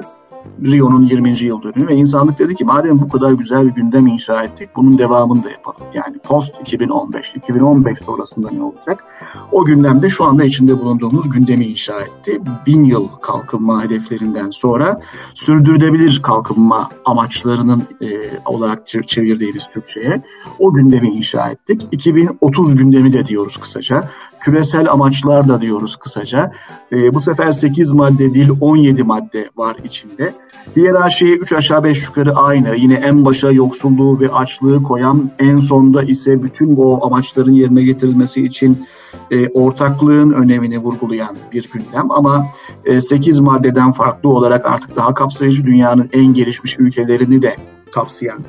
Rio'nun 0.63 1.03
20. 1.03 1.39
yıl 1.39 1.63
dönümü 1.63 1.87
ve 1.87 1.95
insanlık 1.95 2.39
dedi 2.39 2.55
ki 2.55 2.65
madem 2.65 2.99
bu 2.99 3.09
kadar 3.09 3.31
güzel 3.31 3.67
bir 3.67 3.71
gündem 3.71 4.07
inşa 4.07 4.43
ettik 4.43 4.69
bunun 4.75 4.97
devamını 4.97 5.43
da 5.43 5.49
yapalım. 5.49 5.81
Yani 5.93 6.19
post 6.19 6.61
2015, 6.61 7.35
2015 7.35 7.99
sonrasında 7.99 8.49
ne 8.51 8.63
olacak? 8.63 9.03
O 9.51 9.65
gündemde 9.65 10.09
şu 10.09 10.23
anda 10.23 10.43
içinde 10.43 10.79
bulunduğumuz 10.79 11.29
gündemi 11.29 11.65
inşa 11.65 12.01
etti. 12.01 12.41
Bin 12.65 12.83
yıl 12.83 13.07
kalkınma 13.07 13.83
hedeflerinden 13.83 14.49
sonra 14.49 15.01
sürdürülebilir 15.33 16.21
kalkınma 16.21 16.89
amaçlarının 17.05 17.83
e, 18.01 18.07
olarak 18.45 18.87
çevirdiğimiz 18.87 19.67
Türkçe'ye 19.67 20.21
o 20.59 20.73
gündemi 20.73 21.09
inşa 21.09 21.49
ettik. 21.49 21.87
2030 21.91 22.75
gündemi 22.75 23.13
de 23.13 23.25
diyoruz 23.25 23.57
kısaca. 23.57 24.09
Küresel 24.39 24.91
amaçlar 24.91 25.47
da 25.47 25.61
diyoruz 25.61 25.95
kısaca. 25.95 26.51
E, 26.91 27.13
bu 27.13 27.21
sefer 27.21 27.51
8 27.51 27.93
madde 27.93 28.33
değil 28.33 28.49
17 28.61 29.03
madde 29.03 29.49
var 29.57 29.75
içinde. 29.83 30.33
Diğer 30.75 31.09
şey 31.09 31.33
3 31.33 31.53
aşağı 31.53 31.83
5 31.83 32.03
yukarı 32.03 32.35
aynı. 32.35 32.75
Yine 32.75 32.93
en 32.93 33.25
başa 33.25 33.51
yoksulluğu 33.51 34.19
ve 34.19 34.29
açlığı 34.29 34.83
koyan, 34.83 35.31
en 35.39 35.57
sonda 35.57 36.03
ise 36.03 36.43
bütün 36.43 36.77
bu 36.77 37.05
amaçların 37.05 37.51
yerine 37.51 37.83
getirilmesi 37.83 38.45
için 38.45 38.85
e, 39.31 39.49
ortaklığın 39.49 40.31
önemini 40.31 40.77
vurgulayan 40.77 41.35
bir 41.51 41.69
gündem. 41.73 42.11
Ama 42.11 42.47
e, 42.85 43.01
8 43.01 43.39
maddeden 43.39 43.91
farklı 43.91 44.29
olarak 44.29 44.65
artık 44.65 44.95
daha 44.95 45.13
kapsayıcı 45.13 45.65
dünyanın 45.65 46.09
en 46.13 46.33
gelişmiş 46.33 46.79
ülkelerini 46.79 47.41
de 47.41 47.55
kapsayan 47.91 48.39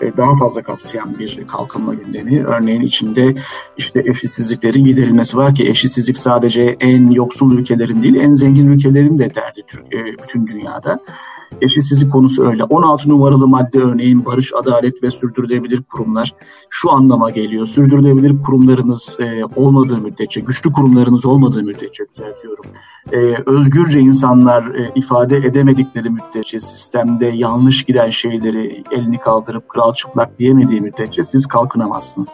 e, 0.00 0.16
daha 0.16 0.36
fazla 0.36 0.62
kapsayan 0.62 1.18
bir 1.18 1.46
kalkınma 1.46 1.94
gündemi. 1.94 2.44
Örneğin 2.44 2.80
içinde 2.80 3.34
işte 3.76 4.02
eşitsizliklerin 4.06 4.84
giderilmesi 4.84 5.36
var 5.36 5.54
ki 5.54 5.68
eşitsizlik 5.68 6.18
sadece 6.18 6.76
en 6.80 7.10
yoksul 7.10 7.58
ülkelerin 7.58 8.02
değil 8.02 8.14
en 8.14 8.32
zengin 8.32 8.66
ülkelerin 8.66 9.18
de 9.18 9.34
derdi 9.34 9.64
e, 9.92 9.98
bütün 10.22 10.46
dünyada. 10.46 11.00
Eşitsizlik 11.60 12.12
konusu 12.12 12.46
öyle. 12.46 12.64
16 12.64 13.08
numaralı 13.08 13.48
madde 13.48 13.78
örneğin 13.78 14.24
barış, 14.24 14.52
adalet 14.54 15.02
ve 15.02 15.10
sürdürülebilir 15.10 15.82
kurumlar 15.82 16.34
şu 16.70 16.92
anlama 16.92 17.30
geliyor. 17.30 17.66
Sürdürülebilir 17.66 18.42
kurumlarınız 18.42 19.18
e, 19.20 19.44
olmadığı 19.56 19.98
müddetçe, 19.98 20.40
güçlü 20.40 20.72
kurumlarınız 20.72 21.26
olmadığı 21.26 21.62
müddetçe 21.62 22.04
düzeltiyorum. 22.14 22.64
E, 23.12 23.18
özgürce 23.46 24.00
insanlar 24.00 24.74
e, 24.74 24.92
ifade 24.94 25.36
edemedikleri 25.36 26.10
müddetçe, 26.10 26.60
sistemde 26.60 27.26
yanlış 27.26 27.84
giden 27.84 28.10
şeyleri 28.10 28.84
elini 28.90 29.18
kaldırıp 29.18 29.68
kral 29.68 29.94
çıplak 29.94 30.38
diyemediği 30.38 30.80
müddetçe 30.80 31.24
siz 31.24 31.46
kalkınamazsınız. 31.46 32.28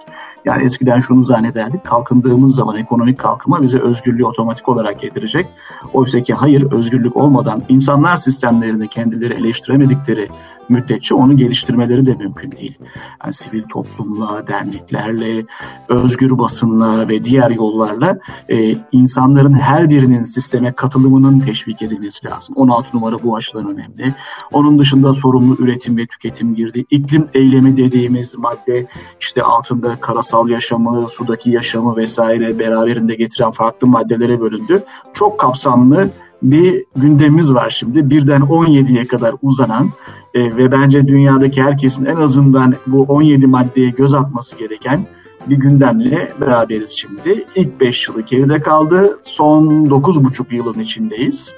Yani 0.45 0.65
eskiden 0.65 1.01
şunu 1.01 1.23
zannederdik, 1.23 1.85
kalkındığımız 1.85 2.55
zaman 2.55 2.77
ekonomik 2.77 3.19
kalkınma 3.19 3.63
bize 3.63 3.79
özgürlüğü 3.79 4.25
otomatik 4.25 4.69
olarak 4.69 5.01
getirecek. 5.01 5.47
Oysa 5.93 6.23
ki 6.23 6.35
hayır, 6.35 6.73
özgürlük 6.73 7.17
olmadan 7.17 7.63
insanlar 7.69 8.17
sistemlerini 8.17 8.89
kendileri 8.89 9.35
eleştiremedikleri 9.35 10.29
müddetçe 10.69 11.15
onu 11.15 11.37
geliştirmeleri 11.37 12.07
de 12.07 12.15
mümkün 12.15 12.53
değil. 12.53 12.79
Yani 13.25 13.35
sivil 13.35 13.63
toplumla, 13.63 14.47
derneklerle, 14.47 15.45
özgür 15.89 16.39
basınla 16.39 17.09
ve 17.09 17.25
diğer 17.25 17.51
yollarla 17.51 18.19
e, 18.49 18.77
insanların 18.93 19.55
her 19.55 19.91
birinin 19.91 20.23
sisteme 20.23 20.73
katılımının 20.73 21.41
teşvik 21.41 21.83
edilmesi 21.83 22.27
lazım. 22.27 22.57
16 22.57 22.97
numara 22.97 23.17
bu 23.23 23.37
açıdan 23.37 23.69
önemli. 23.69 24.15
Onun 24.53 24.79
dışında 24.79 25.15
sorumlu 25.15 25.57
üretim 25.59 25.97
ve 25.97 26.07
tüketim 26.07 26.55
girdi. 26.55 26.85
İklim 26.91 27.29
eylemi 27.35 27.77
dediğimiz 27.77 28.39
madde 28.39 28.87
işte 29.21 29.43
altında 29.43 29.97
karasal 30.01 30.34
yaşamı, 30.49 31.09
sudaki 31.11 31.51
yaşamı 31.51 31.97
vesaire 31.97 32.59
beraberinde 32.59 33.15
getiren 33.15 33.51
farklı 33.51 33.87
maddelere 33.87 34.41
bölündü. 34.41 34.83
Çok 35.15 35.41
kapsamlı 35.41 36.11
bir 36.43 36.85
gündemimiz 36.97 37.55
var 37.55 37.71
şimdi. 37.71 38.11
Birden 38.11 38.41
17'ye 38.41 39.07
kadar 39.07 39.35
uzanan 39.43 39.91
e, 40.35 40.57
ve 40.57 40.73
bence 40.73 41.09
dünyadaki 41.09 41.63
herkesin 41.63 42.05
en 42.05 42.17
azından 42.17 42.75
bu 42.87 43.03
17 43.03 43.47
maddeye 43.47 43.91
göz 43.91 44.15
atması 44.15 44.57
gereken 44.57 45.07
bir 45.47 45.57
gündemle 45.57 46.33
beraberiz 46.41 46.91
şimdi. 46.91 47.45
İlk 47.55 47.81
5 47.81 48.09
yılı 48.09 48.21
geride 48.21 48.61
kaldı. 48.61 49.19
Son 49.23 49.67
9,5 49.67 50.55
yılın 50.55 50.81
içindeyiz. 50.81 51.55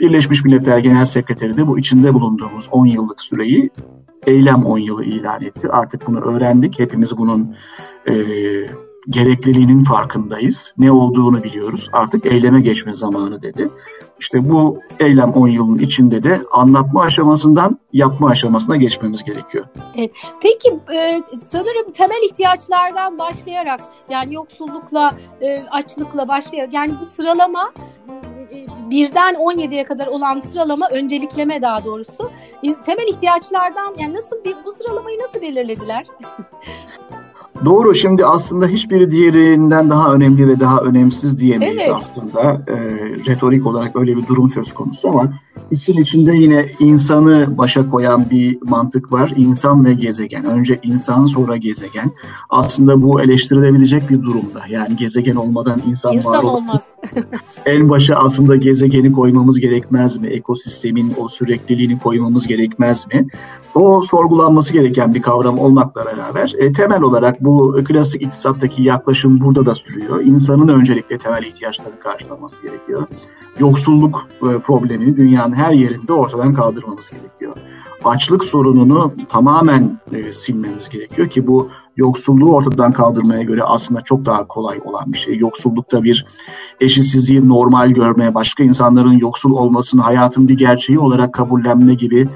Birleşmiş 0.00 0.44
Milletler 0.44 0.78
Genel 0.78 1.04
Sekreteri 1.04 1.56
de 1.56 1.66
bu 1.66 1.78
içinde 1.78 2.14
bulunduğumuz 2.14 2.68
10 2.70 2.86
yıllık 2.86 3.20
süreyi 3.20 3.70
eylem 4.26 4.66
10 4.66 4.78
yılı 4.78 5.04
ilan 5.04 5.42
etti. 5.42 5.68
Artık 5.70 6.06
bunu 6.06 6.20
öğrendik. 6.20 6.78
Hepimiz 6.78 7.18
bunun 7.18 7.56
e, 8.08 8.14
gerekliliğinin 9.08 9.84
farkındayız. 9.84 10.74
Ne 10.78 10.92
olduğunu 10.92 11.42
biliyoruz. 11.42 11.88
Artık 11.92 12.26
eyleme 12.26 12.60
geçme 12.60 12.94
zamanı 12.94 13.42
dedi. 13.42 13.68
İşte 14.20 14.50
bu 14.50 14.80
eylem 15.00 15.32
10 15.32 15.48
yılın 15.48 15.78
içinde 15.78 16.22
de 16.22 16.40
anlatma 16.52 17.02
aşamasından 17.02 17.78
yapma 17.92 18.28
aşamasına 18.28 18.76
geçmemiz 18.76 19.24
gerekiyor. 19.24 19.64
Evet. 19.94 20.10
Peki 20.42 20.68
e, 20.94 21.22
sanırım 21.50 21.92
temel 21.92 22.22
ihtiyaçlardan 22.30 23.18
başlayarak 23.18 23.80
yani 24.10 24.34
yoksullukla, 24.34 25.10
e, 25.40 25.58
açlıkla 25.70 26.28
başlayarak 26.28 26.72
yani 26.72 26.92
bu 27.00 27.06
sıralama 27.06 27.72
birden 28.92 29.34
17'ye 29.34 29.84
kadar 29.84 30.06
olan 30.06 30.40
sıralama 30.40 30.88
öncelikleme 30.92 31.62
daha 31.62 31.84
doğrusu 31.84 32.30
temel 32.86 33.08
ihtiyaçlardan 33.08 33.94
yani 33.98 34.14
nasıl 34.14 34.36
bir 34.44 34.54
bu 34.64 34.72
sıralamayı 34.72 35.18
nasıl 35.18 35.40
belirlediler? 35.40 36.06
Doğru. 37.64 37.94
Şimdi 37.94 38.26
aslında 38.26 38.66
hiçbiri 38.66 39.10
diğerinden 39.10 39.90
daha 39.90 40.14
önemli 40.14 40.48
ve 40.48 40.60
daha 40.60 40.80
önemsiz 40.80 41.40
diyemeyiz 41.40 41.82
evet. 41.82 41.94
aslında. 41.96 42.42
E, 42.68 42.76
retorik 43.26 43.66
olarak 43.66 43.96
öyle 43.96 44.16
bir 44.16 44.26
durum 44.26 44.48
söz 44.48 44.72
konusu 44.72 45.08
ama 45.08 45.32
işin 45.70 46.00
içinde 46.00 46.36
yine 46.36 46.66
insanı 46.78 47.58
başa 47.58 47.90
koyan 47.90 48.30
bir 48.30 48.58
mantık 48.62 49.12
var. 49.12 49.32
İnsan 49.36 49.84
ve 49.84 49.94
gezegen. 49.94 50.44
Önce 50.44 50.80
insan 50.82 51.24
sonra 51.24 51.56
gezegen. 51.56 52.12
Aslında 52.50 53.02
bu 53.02 53.22
eleştirilebilecek 53.22 54.10
bir 54.10 54.22
durumda. 54.22 54.62
Yani 54.68 54.96
gezegen 54.96 55.34
olmadan 55.34 55.80
insan, 55.86 56.12
insan 56.12 56.32
var 56.32 56.42
olmaz. 56.42 56.82
En 57.66 57.88
başa 57.88 58.14
aslında 58.14 58.56
gezegeni 58.56 59.12
koymamız 59.12 59.60
gerekmez 59.60 60.18
mi? 60.18 60.26
Ekosistemin 60.26 61.14
o 61.18 61.28
sürekliliğini 61.28 61.98
koymamız 61.98 62.46
gerekmez 62.46 63.06
mi? 63.06 63.26
O 63.74 64.02
sorgulanması 64.02 64.72
gereken 64.72 65.14
bir 65.14 65.22
kavram 65.22 65.58
olmakla 65.58 66.04
beraber 66.04 66.54
e, 66.58 66.72
temel 66.72 67.02
olarak 67.02 67.44
bu 67.44 67.80
klasik 67.84 68.22
iktisattaki 68.22 68.82
yaklaşım 68.82 69.40
burada 69.40 69.64
da 69.64 69.74
sürüyor. 69.74 70.20
İnsanın 70.20 70.68
öncelikle 70.68 71.18
temel 71.18 71.42
ihtiyaçlarını 71.42 72.00
karşılaması 72.00 72.56
gerekiyor. 72.62 73.06
Yoksulluk 73.58 74.28
e, 74.42 74.58
problemini 74.58 75.16
dünyanın 75.16 75.54
her 75.54 75.72
yerinde 75.72 76.12
ortadan 76.12 76.54
kaldırmamız 76.54 77.10
gerekiyor. 77.10 77.56
Açlık 78.04 78.44
sorununu 78.44 79.12
tamamen 79.28 80.00
e, 80.12 80.32
silmemiz 80.32 80.88
gerekiyor 80.88 81.28
ki 81.28 81.46
bu 81.46 81.70
yoksulluğu 81.96 82.52
ortadan 82.52 82.92
kaldırmaya 82.92 83.42
göre 83.42 83.62
aslında 83.62 84.00
çok 84.00 84.24
daha 84.24 84.46
kolay 84.46 84.80
olan 84.84 85.12
bir 85.12 85.18
şey. 85.18 85.38
Yoksullukta 85.38 86.02
bir 86.02 86.26
eşitsizliği 86.80 87.48
normal 87.48 87.90
görmeye, 87.90 88.34
başka 88.34 88.62
insanların 88.62 89.18
yoksul 89.18 89.52
olmasını 89.52 90.02
hayatın 90.02 90.48
bir 90.48 90.54
gerçeği 90.54 90.98
olarak 90.98 91.32
kabullenme 91.34 91.94
gibi 91.94 92.28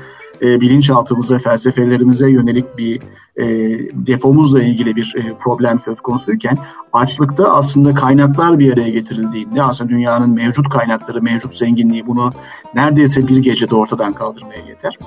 e, 0.42 0.60
bilinçaltımıza, 0.60 1.38
felsefelerimize 1.38 2.30
yönelik 2.30 2.78
bir 2.78 3.00
e, 3.36 3.46
defomuzla 3.94 4.62
ilgili 4.62 4.96
bir 4.96 5.14
e, 5.16 5.34
problem 5.38 5.80
söz 5.80 6.00
konusuyken 6.00 6.58
açlıkta 6.92 7.54
aslında 7.54 7.94
kaynaklar 7.94 8.58
bir 8.58 8.72
araya 8.72 8.88
getirildiğinde 8.88 9.62
aslında 9.62 9.90
dünyanın 9.90 10.30
mevcut 10.30 10.68
kaynakları, 10.68 11.22
mevcut 11.22 11.54
zenginliği 11.54 12.06
bunu 12.06 12.32
neredeyse 12.74 13.28
bir 13.28 13.36
gecede 13.36 13.74
ortadan 13.74 14.12
kaldırmaya 14.12 14.60
yeter 14.68 14.98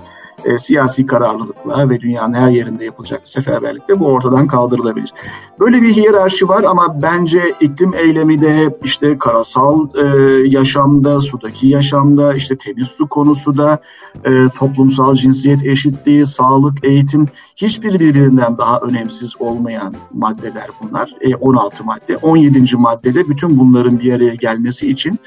e, 0.45 0.57
siyasi 0.57 1.05
kararlılıkla 1.05 1.89
ve 1.89 1.99
dünyanın 1.99 2.33
her 2.33 2.49
yerinde 2.49 2.85
yapılacak 2.85 3.21
seferberlikte 3.23 3.99
bu 3.99 4.05
ortadan 4.05 4.47
kaldırılabilir. 4.47 5.13
Böyle 5.59 5.81
bir 5.81 5.95
hiyerarşi 5.95 6.49
var 6.49 6.63
ama 6.63 7.01
bence 7.01 7.53
iklim 7.59 7.93
eylemi 7.93 8.41
de 8.41 8.77
işte 8.83 9.17
karasal 9.17 9.87
e, 9.95 10.03
yaşamda, 10.47 11.19
sudaki 11.19 11.67
yaşamda, 11.67 12.33
işte 12.33 12.57
temiz 12.57 12.87
su 12.87 13.09
konusu 13.09 13.57
da 13.57 13.79
e, 14.25 14.49
toplumsal 14.55 15.15
cinsiyet 15.15 15.65
eşitliği, 15.65 16.25
sağlık, 16.25 16.83
eğitim 16.83 17.25
hiçbir 17.55 17.99
birbirinden 17.99 18.57
daha 18.57 18.79
önemsiz 18.79 19.33
olmayan 19.39 19.93
maddeler 20.13 20.67
bunlar. 20.83 21.15
E, 21.21 21.35
16 21.35 21.83
madde. 21.83 22.17
17. 22.17 22.77
maddede 22.77 23.27
bütün 23.27 23.59
bunların 23.59 23.99
bir 23.99 24.13
araya 24.13 24.35
gelmesi 24.35 24.91
için 24.91 25.19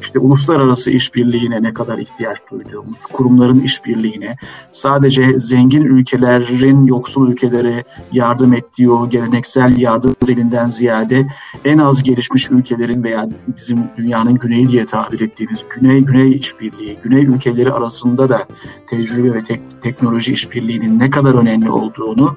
işte 0.00 0.18
uluslararası 0.18 0.90
işbirliğine 0.90 1.62
ne 1.62 1.72
kadar 1.72 1.98
ihtiyaç 1.98 2.38
duyduğumuz, 2.50 2.98
kurumların 3.12 3.60
işbirliğine, 3.60 4.36
sadece 4.70 5.38
zengin 5.38 5.84
ülkelerin 5.84 6.86
yoksul 6.86 7.32
ülkelere 7.32 7.84
yardım 8.12 8.54
ettiği 8.54 8.90
o 8.90 9.10
geleneksel 9.10 9.78
yardım 9.78 10.14
elinden 10.28 10.68
ziyade 10.68 11.26
en 11.64 11.78
az 11.78 12.02
gelişmiş 12.02 12.50
ülkelerin 12.50 13.02
veya 13.02 13.28
bizim 13.56 13.78
dünyanın 13.96 14.34
güneyi 14.34 14.68
diye 14.68 14.86
tabir 14.86 15.20
ettiğimiz 15.20 15.64
güney 15.70 16.00
güney 16.00 16.36
işbirliği, 16.36 16.98
güney 17.02 17.24
ülkeleri 17.24 17.72
arasında 17.72 18.28
da 18.28 18.46
tecrübe 18.86 19.34
ve 19.34 19.44
tek, 19.44 19.60
teknoloji 19.82 20.32
işbirliğinin 20.32 20.98
ne 20.98 21.10
kadar 21.10 21.34
önemli 21.34 21.70
olduğunu 21.70 22.36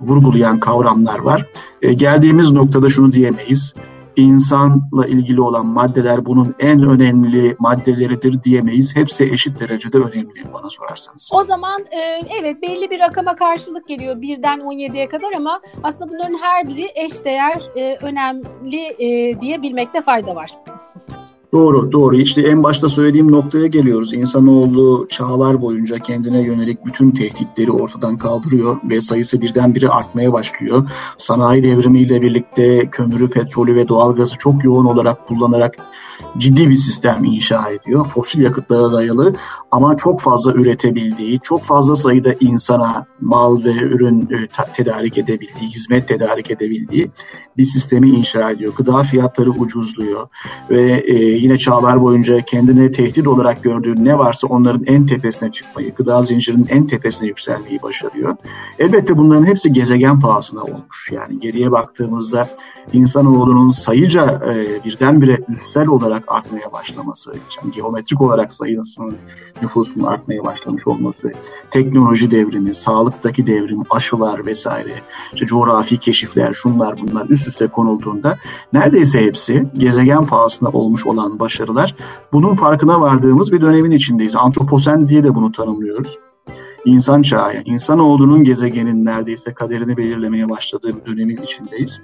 vurgulayan 0.00 0.60
kavramlar 0.60 1.18
var. 1.18 1.46
E, 1.82 1.92
geldiğimiz 1.92 2.50
noktada 2.50 2.88
şunu 2.88 3.12
diyemeyiz 3.12 3.74
insanla 4.22 5.06
ilgili 5.06 5.40
olan 5.40 5.66
maddeler 5.66 6.26
bunun 6.26 6.54
en 6.58 6.82
önemli 6.82 7.56
maddeleridir 7.58 8.42
diyemeyiz. 8.42 8.96
Hepsi 8.96 9.24
eşit 9.24 9.60
derecede 9.60 9.96
önemli 9.96 10.52
bana 10.54 10.70
sorarsanız. 10.70 11.30
O 11.32 11.42
zaman 11.42 11.80
e, 11.80 12.26
evet 12.40 12.62
belli 12.62 12.90
bir 12.90 13.00
rakama 13.00 13.36
karşılık 13.36 13.88
geliyor 13.88 14.20
birden 14.20 14.58
17'ye 14.58 15.08
kadar 15.08 15.32
ama 15.36 15.60
aslında 15.82 16.10
bunların 16.10 16.38
her 16.42 16.68
biri 16.68 16.88
eşdeğer 16.94 17.62
e, 17.76 17.98
önemli 18.02 18.86
e, 18.98 19.40
diye 19.40 19.62
bilmekte 19.62 20.02
fayda 20.02 20.34
var. 20.34 20.50
Doğru, 21.52 21.92
doğru. 21.92 22.16
İşte 22.16 22.42
en 22.42 22.62
başta 22.62 22.88
söylediğim 22.88 23.32
noktaya 23.32 23.66
geliyoruz. 23.66 24.14
İnsanoğlu 24.14 25.06
çağlar 25.10 25.62
boyunca 25.62 25.98
kendine 25.98 26.46
yönelik 26.46 26.86
bütün 26.86 27.10
tehditleri 27.10 27.72
ortadan 27.72 28.16
kaldırıyor 28.16 28.76
ve 28.84 29.00
sayısı 29.00 29.40
birdenbire 29.40 29.88
artmaya 29.88 30.32
başlıyor. 30.32 30.90
Sanayi 31.16 31.62
devrimiyle 31.62 32.22
birlikte 32.22 32.90
kömürü, 32.90 33.30
petrolü 33.30 33.76
ve 33.76 33.88
doğalgazı 33.88 34.36
çok 34.38 34.64
yoğun 34.64 34.84
olarak 34.84 35.28
kullanarak 35.28 35.76
ciddi 36.38 36.70
bir 36.70 36.74
sistem 36.74 37.24
inşa 37.24 37.70
ediyor. 37.70 38.04
Fosil 38.04 38.42
yakıtlara 38.42 38.92
dayalı 38.92 39.34
ama 39.70 39.96
çok 39.96 40.20
fazla 40.20 40.52
üretebildiği, 40.52 41.40
çok 41.40 41.62
fazla 41.62 41.96
sayıda 41.96 42.34
insana 42.40 43.06
mal 43.20 43.64
ve 43.64 43.72
ürün 43.72 44.22
e, 44.22 44.62
tedarik 44.74 45.18
edebildiği, 45.18 45.70
hizmet 45.70 46.08
tedarik 46.08 46.50
edebildiği 46.50 47.10
bir 47.58 47.64
sistemi 47.64 48.08
inşa 48.08 48.50
ediyor. 48.50 48.74
Gıda 48.74 49.02
fiyatları 49.02 49.50
ucuzluyor 49.50 50.26
ve 50.70 51.04
e, 51.06 51.14
yine 51.14 51.58
çağlar 51.58 52.02
boyunca 52.02 52.40
kendine 52.40 52.90
tehdit 52.90 53.26
olarak 53.26 53.62
gördüğü 53.62 54.04
ne 54.04 54.18
varsa 54.18 54.46
onların 54.46 54.84
en 54.86 55.06
tepesine 55.06 55.52
çıkmayı, 55.52 55.94
gıda 55.94 56.22
zincirinin 56.22 56.66
en 56.70 56.86
tepesine 56.86 57.28
yükselmeyi 57.28 57.82
başarıyor. 57.82 58.36
Elbette 58.78 59.18
bunların 59.18 59.46
hepsi 59.46 59.72
gezegen 59.72 60.20
pahasına 60.20 60.62
olmuş. 60.62 61.10
Yani 61.12 61.40
geriye 61.40 61.72
baktığımızda 61.72 62.48
insanoğlunun 62.92 63.70
sayıca 63.70 64.24
e, 64.24 64.84
birdenbire 64.84 65.40
üstsel 65.48 65.86
olarak 65.86 66.07
artmaya 66.28 66.72
başlaması, 66.72 67.32
yani 67.32 67.74
geometrik 67.74 68.20
olarak 68.20 68.52
sayısının 68.52 69.16
nüfusun 69.62 70.02
artmaya 70.02 70.44
başlamış 70.44 70.86
olması, 70.86 71.32
teknoloji 71.70 72.30
devrimi, 72.30 72.74
sağlıktaki 72.74 73.46
devrim, 73.46 73.82
aşılar 73.90 74.46
vesaire, 74.46 74.94
işte 75.34 75.46
coğrafi 75.46 75.98
keşifler, 75.98 76.52
şunlar 76.52 76.98
bunlar 77.02 77.26
üst 77.28 77.48
üste 77.48 77.66
konulduğunda 77.66 78.38
neredeyse 78.72 79.24
hepsi 79.24 79.66
gezegen 79.76 80.26
pahasına 80.26 80.68
olmuş 80.68 81.06
olan 81.06 81.38
başarılar. 81.38 81.94
Bunun 82.32 82.54
farkına 82.54 83.00
vardığımız 83.00 83.52
bir 83.52 83.60
dönemin 83.60 83.90
içindeyiz. 83.90 84.36
Antroposen 84.36 85.08
diye 85.08 85.24
de 85.24 85.34
bunu 85.34 85.52
tanımlıyoruz 85.52 86.18
insan 86.84 87.22
çağı, 87.22 87.54
yani 87.54 87.64
insanoğlunun 87.66 88.44
gezegenin 88.44 89.04
neredeyse 89.04 89.54
kaderini 89.54 89.96
belirlemeye 89.96 90.48
başladığı 90.48 90.96
bir 90.96 91.12
dönemin 91.12 91.36
içindeyiz. 91.36 92.00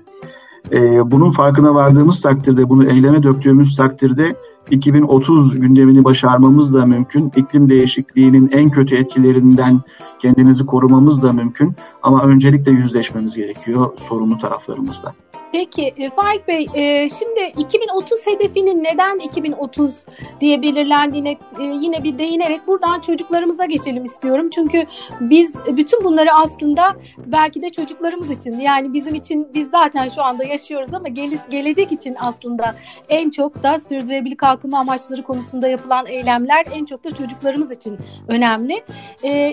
E, 0.72 1.10
bunun 1.10 1.30
farkına 1.30 1.74
vardığımız 1.74 2.22
takdirde, 2.22 2.68
bunu 2.68 2.84
eyleme 2.90 3.22
döktüğümüz 3.22 3.76
takdirde 3.76 4.36
2030 4.70 5.60
gündemini 5.60 6.04
başarmamız 6.04 6.74
da 6.74 6.86
mümkün. 6.86 7.32
İklim 7.36 7.68
değişikliğinin 7.68 8.50
en 8.52 8.70
kötü 8.70 8.96
etkilerinden 8.96 9.80
kendimizi 10.18 10.66
korumamız 10.66 11.22
da 11.22 11.32
mümkün. 11.32 11.74
Ama 12.02 12.22
öncelikle 12.22 12.72
yüzleşmemiz 12.72 13.34
gerekiyor 13.36 13.92
sorumlu 13.98 14.38
taraflarımızla. 14.38 15.14
Peki 15.54 15.94
e, 15.96 16.10
Faik 16.10 16.48
Bey, 16.48 16.68
e, 16.74 17.08
şimdi 17.08 17.52
2030 17.58 18.26
hedefinin 18.26 18.84
neden 18.84 19.18
2030 19.18 19.94
diye 20.40 20.62
belirlendiğine 20.62 21.30
e, 21.30 21.62
yine 21.62 22.04
bir 22.04 22.18
değinerek 22.18 22.66
buradan 22.66 23.00
çocuklarımıza 23.00 23.64
geçelim 23.64 24.04
istiyorum. 24.04 24.50
Çünkü 24.54 24.86
biz 25.20 25.54
bütün 25.76 26.04
bunları 26.04 26.34
aslında 26.34 26.96
belki 27.26 27.62
de 27.62 27.70
çocuklarımız 27.70 28.30
için 28.30 28.58
yani 28.60 28.92
bizim 28.92 29.14
için 29.14 29.48
biz 29.54 29.70
zaten 29.70 30.08
şu 30.08 30.22
anda 30.22 30.44
yaşıyoruz 30.44 30.94
ama 30.94 31.08
gele, 31.08 31.38
gelecek 31.50 31.92
için 31.92 32.16
aslında 32.20 32.74
en 33.08 33.30
çok 33.30 33.62
da 33.62 33.78
sürdürülebilir 33.78 34.36
kalkınma 34.54 34.78
amaçları 34.78 35.22
konusunda 35.22 35.68
yapılan 35.68 36.06
eylemler 36.06 36.66
en 36.72 36.84
çok 36.84 37.04
da 37.04 37.10
çocuklarımız 37.10 37.70
için 37.70 37.98
önemli. 38.28 38.82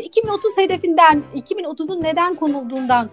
2030 0.04 0.58
hedefinden, 0.58 1.24
2030'un 1.36 2.04
neden 2.04 2.36
konulduğundan 2.36 3.10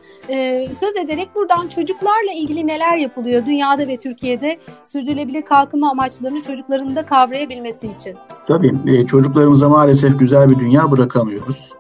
söz 0.81 0.97
ederek 0.97 1.29
buradan 1.35 1.69
çocuklarla 1.69 2.33
ilgili 2.35 2.67
neler 2.67 2.97
yapılıyor 2.97 3.47
dünyada 3.47 3.89
ve 3.89 3.97
Türkiye'de 3.97 4.59
sürdürülebilir 4.85 5.43
kalkınma 5.43 5.91
amaçlarını 5.91 6.41
çocukların 6.43 6.97
da 6.97 7.07
kavrayabilmesi 7.07 7.87
için? 7.87 8.17
Tabii 8.47 8.75
e, 8.87 9.07
çocuklarımıza 9.07 9.69
maalesef 9.69 10.19
güzel 10.19 10.51
bir 10.51 10.59
dünya 10.59 10.91
bırakamıyoruz 10.91 11.73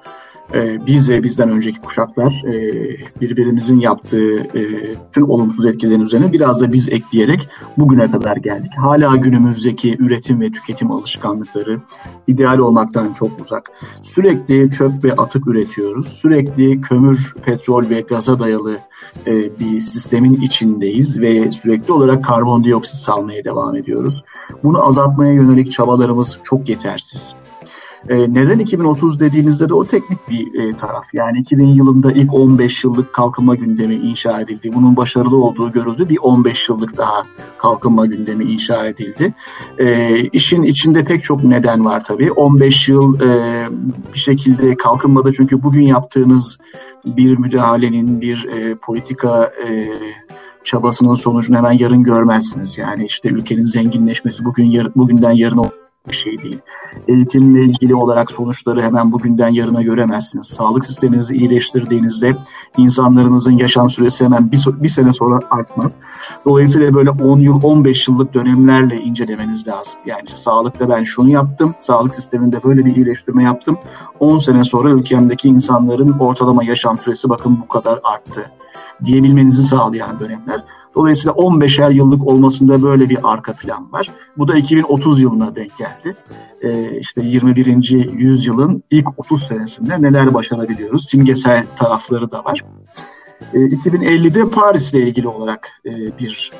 e, 0.54 0.86
biz 0.86 1.10
ve 1.10 1.22
bizden 1.22 1.50
önceki 1.50 1.80
kuşaklar 1.80 2.42
e, 2.46 2.72
birbirimizin 3.20 3.80
yaptığı 3.80 4.38
e, 4.40 4.94
tüm 5.12 5.30
olumsuz 5.30 5.66
etkilerin 5.66 6.00
üzerine 6.00 6.32
biraz 6.32 6.60
da 6.60 6.72
biz 6.72 6.88
ekleyerek 6.88 7.48
bugüne 7.78 8.10
kadar 8.10 8.36
geldik. 8.36 8.70
Hala 8.76 9.16
günümüzdeki 9.16 9.96
üretim 9.98 10.40
ve 10.40 10.50
tüketim 10.50 10.90
alışkanlıkları 10.90 11.78
ideal 12.26 12.58
olmaktan 12.58 13.12
çok 13.12 13.40
uzak. 13.40 13.70
Sürekli 14.02 14.70
çöp 14.70 15.04
ve 15.04 15.12
atık 15.12 15.46
üretiyoruz. 15.46 16.08
Sürekli 16.08 16.80
kömür, 16.80 17.34
petrol 17.44 17.90
ve 17.90 18.00
gaza 18.00 18.38
dayalı 18.38 18.78
e, 19.26 19.58
bir 19.60 19.80
sistemin 19.80 20.34
içindeyiz 20.34 21.20
ve 21.20 21.52
sürekli 21.52 21.92
olarak 21.92 22.24
karbondioksit 22.24 22.96
salmaya 22.96 23.44
devam 23.44 23.76
ediyoruz. 23.76 24.24
Bunu 24.62 24.86
azaltmaya 24.86 25.32
yönelik 25.32 25.72
çabalarımız 25.72 26.38
çok 26.42 26.68
yetersiz. 26.68 27.34
E, 28.08 28.34
neden 28.34 28.58
2030 28.58 29.20
dediğimizde 29.20 29.68
de 29.68 29.74
o 29.74 29.84
teknik 29.84 30.18
bir 30.30 30.60
e, 30.60 30.76
taraf. 30.76 31.04
Yani 31.12 31.38
2000 31.38 31.66
yılında 31.66 32.12
ilk 32.12 32.34
15 32.34 32.84
yıllık 32.84 33.12
kalkınma 33.12 33.54
gündemi 33.54 33.94
inşa 33.94 34.40
edildi. 34.40 34.70
Bunun 34.74 34.96
başarılı 34.96 35.36
olduğu 35.36 35.72
görüldü. 35.72 36.08
Bir 36.08 36.18
15 36.22 36.68
yıllık 36.68 36.96
daha 36.96 37.26
kalkınma 37.58 38.06
gündemi 38.06 38.44
inşa 38.44 38.86
edildi. 38.86 39.34
E, 39.78 40.18
işin 40.32 40.62
içinde 40.62 41.04
pek 41.04 41.24
çok 41.24 41.44
neden 41.44 41.84
var 41.84 42.04
tabii. 42.04 42.32
15 42.32 42.88
yıl 42.88 43.20
e, 43.20 43.68
bir 44.14 44.18
şekilde 44.18 44.76
kalkınmada 44.76 45.32
çünkü 45.32 45.62
bugün 45.62 45.82
yaptığınız 45.82 46.58
bir 47.04 47.38
müdahalenin, 47.38 48.20
bir 48.20 48.44
e, 48.44 48.74
politika 48.74 49.52
e, 49.68 49.88
çabasının 50.64 51.14
sonucunu 51.14 51.56
hemen 51.56 51.72
yarın 51.72 52.02
görmezsiniz. 52.02 52.78
Yani 52.78 53.06
işte 53.06 53.28
ülkenin 53.28 53.64
zenginleşmesi 53.64 54.44
bugün 54.44 54.64
yar, 54.64 54.94
bugünden 54.94 55.32
yarın 55.32 55.58
bir 56.08 56.14
şey 56.14 56.42
değil. 56.42 56.58
Eğitimle 57.08 57.64
ilgili 57.64 57.94
olarak 57.94 58.30
sonuçları 58.30 58.82
hemen 58.82 59.12
bugünden 59.12 59.48
yarına 59.48 59.82
göremezsiniz. 59.82 60.46
Sağlık 60.46 60.86
sisteminizi 60.86 61.36
iyileştirdiğinizde 61.36 62.36
insanlarınızın 62.76 63.56
yaşam 63.56 63.90
süresi 63.90 64.24
hemen 64.24 64.52
bir, 64.52 64.66
bir 64.82 64.88
sene 64.88 65.12
sonra 65.12 65.38
artmaz. 65.50 65.94
Dolayısıyla 66.44 66.94
böyle 66.94 67.10
10 67.10 67.40
yıl, 67.40 67.62
15 67.62 68.08
yıllık 68.08 68.34
dönemlerle 68.34 68.96
incelemeniz 68.96 69.68
lazım. 69.68 70.00
Yani 70.06 70.28
sağlıkta 70.34 70.88
ben 70.88 71.04
şunu 71.04 71.30
yaptım, 71.30 71.74
sağlık 71.78 72.14
sisteminde 72.14 72.62
böyle 72.62 72.84
bir 72.84 72.96
iyileştirme 72.96 73.44
yaptım. 73.44 73.78
10 74.20 74.38
sene 74.38 74.64
sonra 74.64 74.90
ülkemdeki 74.90 75.48
insanların 75.48 76.18
ortalama 76.18 76.64
yaşam 76.64 76.98
süresi 76.98 77.28
bakın 77.28 77.58
bu 77.62 77.68
kadar 77.68 78.00
arttı 78.04 78.50
diyebilmenizi 79.04 79.62
sağlayan 79.62 80.20
dönemler. 80.20 80.64
Dolayısıyla 80.98 81.32
15'er 81.32 81.94
yıllık 81.94 82.26
olmasında 82.26 82.82
böyle 82.82 83.08
bir 83.08 83.18
arka 83.22 83.52
plan 83.52 83.92
var. 83.92 84.10
Bu 84.38 84.48
da 84.48 84.56
2030 84.56 85.20
yılına 85.20 85.56
denk 85.56 85.78
geldi. 85.78 86.16
Ee, 86.62 86.98
işte 86.98 87.22
21. 87.24 87.90
yüzyılın 88.12 88.82
ilk 88.90 89.08
30 89.16 89.42
senesinde 89.42 90.02
neler 90.02 90.34
başarabiliyoruz? 90.34 91.08
Simgesel 91.08 91.64
tarafları 91.76 92.30
da 92.30 92.44
var. 92.44 92.64
Ee, 93.54 93.58
2050'de 93.58 94.50
Paris 94.50 94.94
ile 94.94 95.08
ilgili 95.08 95.28
olarak 95.28 95.68
e, 95.86 96.18
bir 96.18 96.50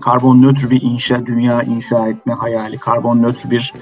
karbon 0.00 0.42
nötr 0.42 0.70
bir 0.70 0.82
inşa, 0.82 1.26
dünya 1.26 1.62
inşa 1.62 2.08
etme 2.08 2.32
hayali, 2.32 2.78
karbon 2.78 3.22
nötr 3.22 3.50
bir 3.50 3.72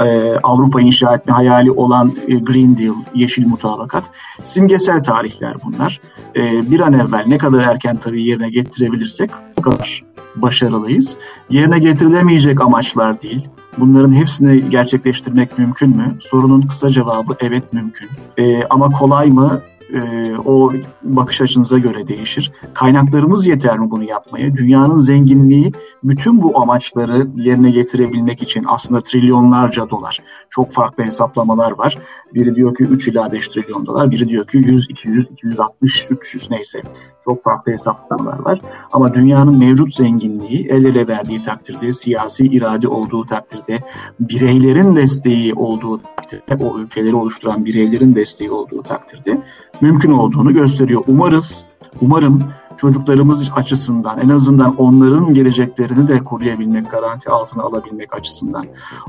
e, 0.00 0.36
Avrupa 0.42 0.80
inşa 0.80 1.14
etme 1.14 1.32
hayali 1.32 1.70
olan 1.70 2.12
e, 2.28 2.34
Green 2.34 2.78
Deal, 2.78 2.94
Yeşil 3.14 3.46
Mutabakat 3.46 4.04
simgesel 4.42 5.02
tarihler 5.02 5.56
bunlar. 5.64 6.00
E, 6.36 6.70
bir 6.70 6.80
an 6.80 6.92
evvel 6.92 7.24
ne 7.26 7.38
kadar 7.38 7.62
erken 7.62 7.96
tabii 7.96 8.22
yerine 8.22 8.50
getirebilirsek 8.50 9.30
o 9.58 9.62
kadar 9.62 10.04
başarılıyız. 10.36 11.16
Yerine 11.50 11.78
getirilemeyecek 11.78 12.60
amaçlar 12.60 13.22
değil. 13.22 13.48
Bunların 13.78 14.12
hepsini 14.12 14.70
gerçekleştirmek 14.70 15.58
mümkün 15.58 15.96
mü? 15.96 16.16
Sorunun 16.20 16.62
kısa 16.62 16.90
cevabı 16.90 17.36
evet 17.40 17.72
mümkün. 17.72 18.08
E, 18.38 18.64
ama 18.64 18.90
kolay 18.90 19.30
mı? 19.30 19.60
E, 19.94 20.32
o 20.44 20.72
bakış 21.02 21.40
açınıza 21.40 21.78
göre 21.78 22.08
değişir. 22.08 22.52
Kaynaklarımız 22.74 23.46
yeter 23.46 23.78
mi 23.78 23.90
bunu 23.90 24.04
yapmaya? 24.04 24.56
Dünyanın 24.56 24.96
zenginliği 24.96 25.72
bütün 26.04 26.42
bu 26.42 26.60
amaçları 26.60 27.26
yerine 27.36 27.70
getirebilmek 27.70 28.42
için 28.42 28.64
aslında 28.68 29.00
trilyonlarca 29.00 29.90
dolar. 29.90 30.18
Çok 30.48 30.72
farklı 30.72 31.04
hesaplamalar 31.04 31.72
var. 31.72 31.98
Biri 32.34 32.54
diyor 32.54 32.74
ki 32.74 32.84
3 32.84 33.08
ila 33.08 33.32
5 33.32 33.48
trilyon 33.48 33.86
dolar, 33.86 34.10
biri 34.10 34.28
diyor 34.28 34.46
ki 34.46 34.56
100, 34.56 34.90
200, 34.90 35.26
260, 35.30 36.06
300 36.10 36.50
neyse. 36.50 36.82
Çok 37.24 37.44
farklı 37.44 37.72
hesaplamalar 37.72 38.38
var. 38.38 38.60
Ama 38.92 39.14
dünyanın 39.14 39.58
mevcut 39.58 39.94
zenginliği 39.94 40.66
el 40.70 40.84
ele 40.84 41.08
verdiği 41.08 41.42
takdirde, 41.42 41.92
siyasi 41.92 42.44
irade 42.46 42.88
olduğu 42.88 43.24
takdirde, 43.24 43.80
bireylerin 44.20 44.96
desteği 44.96 45.54
olduğu 45.54 46.00
takdirde, 46.16 46.64
o 46.64 46.78
ülkeleri 46.78 47.14
oluşturan 47.14 47.64
bireylerin 47.64 48.14
desteği 48.14 48.50
olduğu 48.50 48.82
takdirde 48.82 49.42
mümkün 49.82 50.12
olduğunu 50.12 50.54
gösteriyor. 50.54 51.02
Umarız, 51.06 51.64
umarım 52.00 52.42
çocuklarımız 52.76 53.50
açısından 53.56 54.18
en 54.18 54.28
azından 54.28 54.76
onların 54.76 55.34
geleceklerini 55.34 56.08
de 56.08 56.18
koruyabilmek, 56.18 56.90
garanti 56.90 57.30
altına 57.30 57.62
alabilmek 57.62 58.14
açısından 58.14 58.64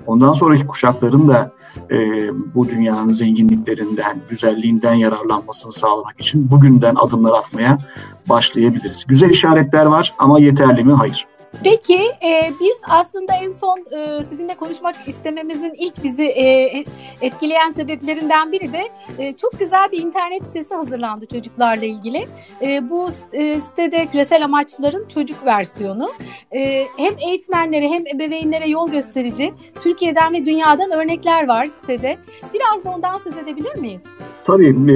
ondan 0.08 0.34
sonraki 0.34 0.68
kuşakların 0.68 1.28
da 1.28 1.52
e, 1.92 1.98
bu 2.56 2.68
dünyanın 2.68 3.12
zenginliklerinden, 3.12 4.22
güzelliğinden 4.30 4.94
yararlanmasını 4.94 5.72
sağlamak 5.72 6.20
için 6.20 6.52
bugünden 6.52 6.96
adımlar 6.96 7.32
atmaya 7.32 7.78
başlayabiliriz. 8.30 9.06
Güzel 9.08 9.30
işaretler 9.30 9.86
var 9.86 10.14
ama 10.20 10.40
yeterli 10.40 10.84
mi? 10.84 10.94
Hayır. 10.94 11.28
Peki 11.64 12.00
e, 12.24 12.52
biz 12.60 12.82
aslında 12.90 13.34
en 13.34 13.50
son 13.50 13.78
e, 13.92 14.24
sizinle 14.24 14.56
konuşmak 14.56 14.96
istememizin 15.08 15.74
ilk 15.78 16.04
bizi 16.04 16.24
e, 16.24 16.84
etkileyen 17.22 17.72
sebeplerinden 17.72 18.52
biri 18.52 18.74
de 18.74 18.90
e, 19.18 19.32
çok 19.32 19.60
güzel 19.60 19.92
bir 19.92 20.02
internet 20.02 20.46
sitesi 20.46 20.76
hazırlandı 20.76 21.26
çocuklarla 21.26 21.86
ilgili. 21.86 22.28
E, 22.62 22.90
bu 22.90 23.10
e, 23.34 23.60
sitede 23.60 24.06
küresel 24.06 24.46
amaçların 24.46 25.08
çocuk 25.08 25.46
versiyonu 25.46 26.10
e, 26.52 26.86
hem 26.98 27.14
eğitmenlere 27.30 27.90
hem 27.90 28.08
ebeveynlere 28.08 28.70
yol 28.70 28.92
gösterici 28.92 29.54
Türkiye'den 29.84 30.34
ve 30.34 30.46
dünyadan 30.46 30.92
örnekler 30.92 31.48
var 31.48 31.68
sitede. 31.68 32.18
Biraz 32.54 32.86
da 32.86 32.90
ondan 32.90 33.18
söz 33.18 33.38
edebilir 33.38 33.76
miyiz? 33.76 34.04
Tabii 34.46 34.88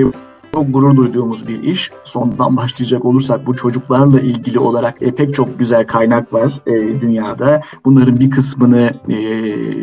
çok 0.53 0.73
gurur 0.73 0.95
duyduğumuz 0.95 1.47
bir 1.47 1.63
iş. 1.63 1.91
Sondan 2.03 2.57
başlayacak 2.57 3.05
olursak 3.05 3.47
bu 3.47 3.55
çocuklarla 3.55 4.19
ilgili 4.19 4.59
olarak 4.59 5.01
e, 5.01 5.11
pek 5.11 5.33
çok 5.33 5.59
güzel 5.59 5.87
kaynak 5.87 6.33
var 6.33 6.61
e, 6.65 7.01
dünyada. 7.01 7.61
Bunların 7.85 8.19
bir 8.19 8.29
kısmını 8.29 8.93
e, 9.09 9.17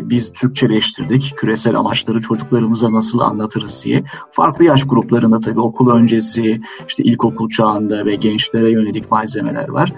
biz 0.09 0.31
Türkçeleştirdik. 0.31 1.33
Küresel 1.37 1.75
amaçları 1.75 2.21
çocuklarımıza 2.21 2.91
nasıl 2.91 3.19
anlatırız 3.19 3.85
diye. 3.85 4.03
Farklı 4.31 4.65
yaş 4.65 4.83
gruplarında 4.87 5.39
tabii 5.39 5.59
okul 5.59 5.91
öncesi, 5.91 6.61
işte 6.87 7.03
ilkokul 7.03 7.49
çağında 7.49 8.05
ve 8.05 8.15
gençlere 8.15 8.71
yönelik 8.71 9.11
malzemeler 9.11 9.69
var. 9.69 9.93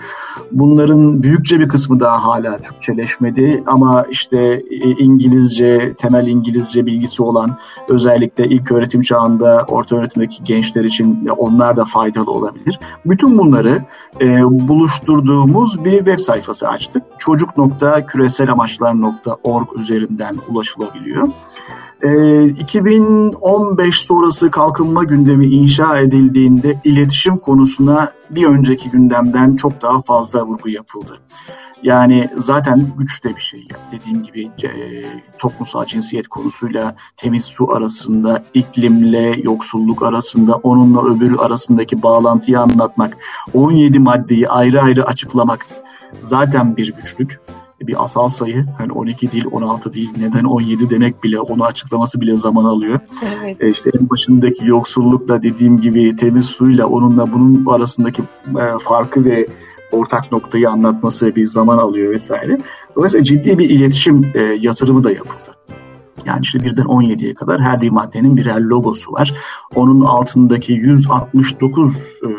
Bunların 0.51 1.23
büyükçe 1.23 1.60
bir 1.60 1.67
kısmı 1.67 1.99
daha 1.99 2.23
hala 2.23 2.62
Türkçeleşmedi 2.62 3.63
ama 3.65 4.06
işte 4.10 4.63
e, 4.71 4.89
İngilizce, 4.89 5.93
temel 5.97 6.27
İngilizce 6.27 6.86
bilgisi 6.86 7.23
olan 7.23 7.58
özellikle 7.89 8.47
ilk 8.47 8.71
öğretim 8.71 9.01
çağında 9.01 9.65
orta 9.69 9.95
öğretimdeki 9.95 10.43
genç 10.43 10.56
gençler 10.57 10.83
için 10.83 11.27
onlar 11.37 11.77
da 11.77 11.85
faydalı 11.85 12.31
olabilir. 12.31 12.79
Bütün 13.05 13.37
bunları 13.37 13.81
e, 14.21 14.43
buluşturduğumuz 14.43 15.85
bir 15.85 15.97
web 15.97 16.19
sayfası 16.19 16.69
açtık. 16.69 17.03
Çocuk.küreselamaçlar.org 17.17 19.79
üzerinden 19.79 20.37
ulaşılabiliyor. 20.49 21.27
E, 22.01 22.45
2015 22.45 23.99
sonrası 23.99 24.51
kalkınma 24.51 25.03
gündemi 25.03 25.45
inşa 25.45 25.99
edildiğinde 25.99 26.81
iletişim 26.83 27.37
konusuna 27.37 28.11
bir 28.29 28.45
önceki 28.45 28.89
gündemden 28.89 29.55
çok 29.55 29.81
daha 29.81 30.01
fazla 30.01 30.45
vurgu 30.45 30.69
yapıldı. 30.69 31.17
Yani 31.83 32.29
zaten 32.35 32.87
güç 32.97 33.23
de 33.23 33.35
bir 33.35 33.41
şey. 33.41 33.67
Dediğim 33.91 34.23
gibi 34.23 34.51
e, 34.63 34.69
toplumsal 35.39 35.85
cinsiyet 35.85 36.27
konusuyla 36.27 36.95
temiz 37.17 37.45
su 37.45 37.73
arasında, 37.73 38.43
iklimle 38.53 39.35
yoksulluk 39.43 40.03
arasında, 40.03 40.55
onunla 40.55 41.05
öbürü 41.05 41.37
arasındaki 41.37 42.03
bağlantıyı 42.03 42.59
anlatmak, 42.59 43.17
17 43.53 43.99
maddeyi 43.99 44.49
ayrı 44.49 44.81
ayrı 44.81 45.05
açıklamak 45.05 45.65
zaten 46.21 46.77
bir 46.77 46.93
güçlük 46.93 47.39
bir 47.81 48.03
asal 48.03 48.27
sayı. 48.27 48.65
Hani 48.77 48.91
12 48.91 49.31
değil, 49.31 49.45
16 49.51 49.93
değil, 49.93 50.09
neden 50.17 50.43
17 50.43 50.89
demek 50.89 51.23
bile, 51.23 51.39
onu 51.39 51.65
açıklaması 51.65 52.21
bile 52.21 52.37
zaman 52.37 52.65
alıyor. 52.65 52.99
Evet. 53.23 53.63
E 53.63 53.69
işte 53.69 53.91
en 54.01 54.09
başındaki 54.09 54.65
yoksullukla 54.67 55.41
dediğim 55.43 55.81
gibi 55.81 56.15
temiz 56.15 56.45
suyla 56.45 56.87
onunla 56.87 57.33
bunun 57.33 57.65
arasındaki 57.65 58.21
e, 58.47 58.79
farkı 58.83 59.25
ve 59.25 59.47
ortak 59.91 60.32
noktayı 60.32 60.69
anlatması 60.69 61.36
bir 61.36 61.45
zaman 61.45 61.78
alıyor 61.78 62.12
vesaire. 62.13 62.58
Dolayısıyla 62.95 63.23
ciddi 63.23 63.58
bir 63.58 63.69
iletişim 63.69 64.32
e, 64.34 64.41
yatırımı 64.41 65.04
da 65.04 65.12
yapıldı. 65.12 65.58
Yani 66.26 66.39
işte 66.43 66.60
birden 66.60 66.86
17'ye 66.86 67.34
kadar 67.34 67.62
her 67.62 67.82
bir 67.82 67.89
maddenin 67.89 68.38
birer 68.38 68.62
logosu 68.62 69.12
var. 69.12 69.34
Onun 69.76 70.02
altındaki 70.02 70.73
169 70.73 71.95
e, 71.95 72.30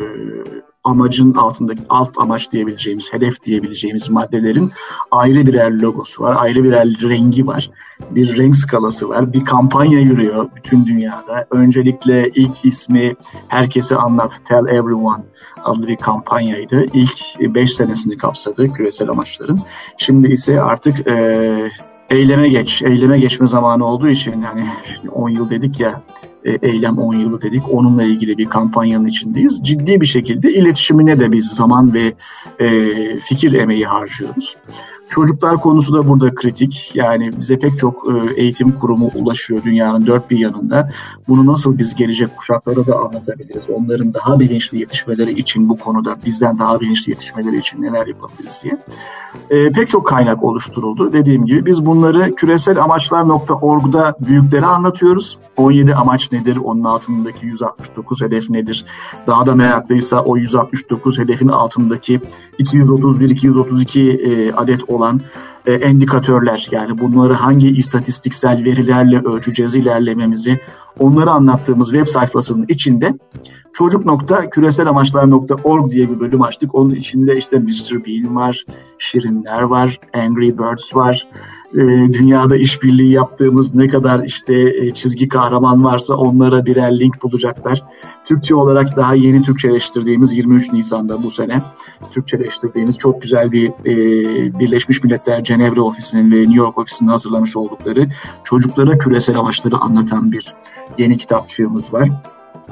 amacın 0.83 1.33
altındaki 1.33 1.81
alt 1.89 2.17
amaç 2.17 2.51
diyebileceğimiz, 2.51 3.13
hedef 3.13 3.43
diyebileceğimiz 3.43 4.09
maddelerin 4.09 4.71
ayrı 5.11 5.47
birer 5.47 5.71
logosu 5.71 6.23
var, 6.23 6.35
ayrı 6.39 6.63
birer 6.63 6.87
rengi 6.87 7.47
var, 7.47 7.71
bir 8.11 8.37
renk 8.37 8.55
skalası 8.55 9.09
var, 9.09 9.33
bir 9.33 9.45
kampanya 9.45 9.99
yürüyor 9.99 10.49
bütün 10.55 10.85
dünyada. 10.85 11.47
Öncelikle 11.51 12.29
ilk 12.35 12.65
ismi 12.65 13.15
herkese 13.47 13.95
anlat, 13.95 14.41
tell 14.45 14.65
everyone 14.69 15.23
adlı 15.63 15.87
bir 15.87 15.95
kampanyaydı. 15.95 16.85
İlk 16.93 17.39
5 17.39 17.73
senesini 17.73 18.17
kapsadı 18.17 18.71
küresel 18.71 19.09
amaçların. 19.09 19.61
Şimdi 19.97 20.31
ise 20.31 20.61
artık 20.61 21.07
e, 21.07 21.71
eyleme 22.09 22.49
geç, 22.49 22.81
eyleme 22.81 23.19
geçme 23.19 23.47
zamanı 23.47 23.85
olduğu 23.85 24.09
için 24.09 24.41
yani 24.41 24.67
10 25.11 25.29
yıl 25.29 25.49
dedik 25.49 25.79
ya 25.79 26.01
e, 26.45 26.51
eylem 26.51 26.97
10 26.97 27.13
yılı 27.13 27.41
dedik. 27.41 27.63
Onunla 27.71 28.03
ilgili 28.03 28.37
bir 28.37 28.45
kampanyanın 28.45 29.05
içindeyiz. 29.05 29.61
Ciddi 29.63 30.01
bir 30.01 30.05
şekilde 30.05 30.53
iletişimine 30.53 31.19
de 31.19 31.31
biz 31.31 31.47
zaman 31.47 31.93
ve 31.93 32.13
e, 32.59 32.89
fikir 33.19 33.53
emeği 33.53 33.85
harcıyoruz. 33.85 34.55
Çocuklar 35.09 35.57
konusu 35.57 35.93
da 35.93 36.07
burada 36.07 36.35
kritik. 36.35 36.91
Yani 36.93 37.39
bize 37.39 37.59
pek 37.59 37.77
çok 37.77 38.05
e, 38.13 38.41
eğitim 38.41 38.71
kurumu 38.71 39.11
ulaşıyor 39.15 39.63
dünyanın 39.63 40.05
dört 40.05 40.29
bir 40.29 40.37
yanında. 40.37 40.91
Bunu 41.27 41.45
nasıl 41.45 41.77
biz 41.77 41.95
gelecek 41.95 42.37
kuşaklara 42.37 42.87
da 42.87 42.99
anlatabiliriz? 42.99 43.63
Onların 43.69 44.13
daha 44.13 44.39
bilinçli 44.39 44.79
yetişmeleri 44.79 45.39
için 45.39 45.69
bu 45.69 45.77
konuda 45.77 46.15
bizden 46.25 46.59
daha 46.59 46.79
bilinçli 46.79 47.11
yetişmeleri 47.11 47.57
için 47.57 47.81
neler 47.81 48.07
yapabiliriz 48.07 48.63
diye. 48.63 48.77
E, 49.49 49.71
pek 49.71 49.89
çok 49.89 50.07
kaynak 50.07 50.43
oluşturuldu. 50.43 51.13
Dediğim 51.13 51.45
gibi 51.45 51.65
biz 51.65 51.85
bunları 51.85 52.35
küresel 52.35 52.83
amaçlar.org'da 52.83 54.15
büyüklere 54.19 54.65
anlatıyoruz. 54.65 55.37
17 55.57 55.95
amaç 55.95 56.31
nedir? 56.31 56.57
Onun 56.63 56.83
altındaki 56.83 57.45
169 57.45 58.21
hedef 58.21 58.49
nedir? 58.49 58.85
Daha 59.27 59.45
da 59.45 59.55
meraklıysa 59.55 60.21
o 60.21 60.37
169 60.37 61.19
hedefin 61.19 61.47
altındaki 61.47 62.21
231-232 62.59 63.99
e, 63.99 64.53
adet 64.53 64.89
olan 64.99 65.21
e, 65.65 65.73
endikatörler. 65.73 66.67
Yani 66.71 66.99
bunları 66.99 67.33
hangi 67.33 67.69
istatistiksel 67.77 68.65
verilerle 68.65 69.19
ölçeceğiz 69.19 69.75
ilerlememizi 69.75 70.59
onları 70.99 71.31
anlattığımız 71.31 71.91
web 71.91 72.07
sayfasının 72.07 72.65
içinde 72.67 73.13
çocuk.küreselamaçlar.org 73.73 75.91
diye 75.91 76.09
bir 76.09 76.19
bölüm 76.19 76.41
açtık. 76.41 76.75
Onun 76.75 76.95
içinde 76.95 77.37
işte 77.37 77.59
Mr. 77.59 78.05
Bean 78.05 78.35
var, 78.35 78.65
Şirinler 78.97 79.61
var, 79.61 79.99
Angry 80.13 80.57
Birds 80.57 80.95
var, 80.95 81.27
e, 81.73 81.77
dünyada 82.13 82.57
işbirliği 82.57 83.11
yaptığımız 83.11 83.75
ne 83.75 83.87
kadar 83.87 84.23
işte 84.23 84.55
e, 84.55 84.93
çizgi 84.93 85.29
kahraman 85.29 85.83
varsa 85.83 86.15
onlara 86.15 86.65
birer 86.65 86.99
link 86.99 87.23
bulacaklar. 87.23 87.83
Türkçe 88.25 88.55
olarak 88.55 88.97
daha 88.97 89.15
yeni 89.15 89.41
Türkçeleştirdiğimiz 89.41 90.33
23 90.33 90.73
Nisan'da 90.73 91.23
bu 91.23 91.29
sene 91.29 91.61
Türkçeleştirdiğimiz 92.11 92.97
çok 92.97 93.21
güzel 93.21 93.51
bir 93.51 93.69
e, 93.69 94.59
Birleşmiş 94.59 95.03
Milletler 95.03 95.43
Cenevre 95.43 95.81
ofisinin 95.81 96.31
ve 96.31 96.41
New 96.41 96.57
York 96.57 96.77
ofisinin 96.77 97.09
hazırlamış 97.09 97.55
oldukları 97.55 98.07
çocuklara 98.43 98.97
küresel 98.97 99.37
amaçları 99.37 99.77
anlatan 99.77 100.31
bir 100.31 100.53
yeni 100.97 101.17
kitapçığımız 101.17 101.93
var. 101.93 102.09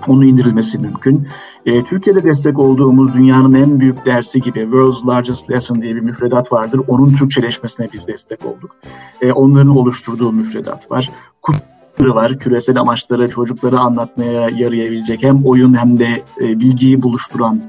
Onu 0.07 0.25
indirilmesi 0.25 0.77
mümkün. 0.77 1.27
E, 1.65 1.83
Türkiye'de 1.83 2.23
destek 2.23 2.59
olduğumuz 2.59 3.13
dünyanın 3.13 3.53
en 3.53 3.79
büyük 3.79 4.05
dersi 4.05 4.41
gibi 4.41 4.59
World's 4.59 5.05
Largest 5.07 5.51
Lesson 5.51 5.81
diye 5.81 5.95
bir 5.95 6.01
müfredat 6.01 6.51
vardır. 6.51 6.81
Onun 6.87 7.13
Türkçeleşmesine 7.13 7.87
biz 7.93 8.07
destek 8.07 8.45
olduk. 8.45 8.75
E, 9.21 9.31
onların 9.31 9.77
oluşturduğu 9.77 10.31
müfredat 10.31 10.91
var. 10.91 11.09
Kutları 11.41 12.15
var. 12.15 12.39
Küresel 12.39 12.79
amaçları 12.79 13.29
çocuklara 13.29 13.79
anlatmaya 13.79 14.49
yarayabilecek 14.49 15.23
hem 15.23 15.45
oyun 15.45 15.77
hem 15.77 15.99
de 15.99 16.23
e, 16.41 16.59
bilgiyi 16.59 17.03
buluşturan 17.03 17.61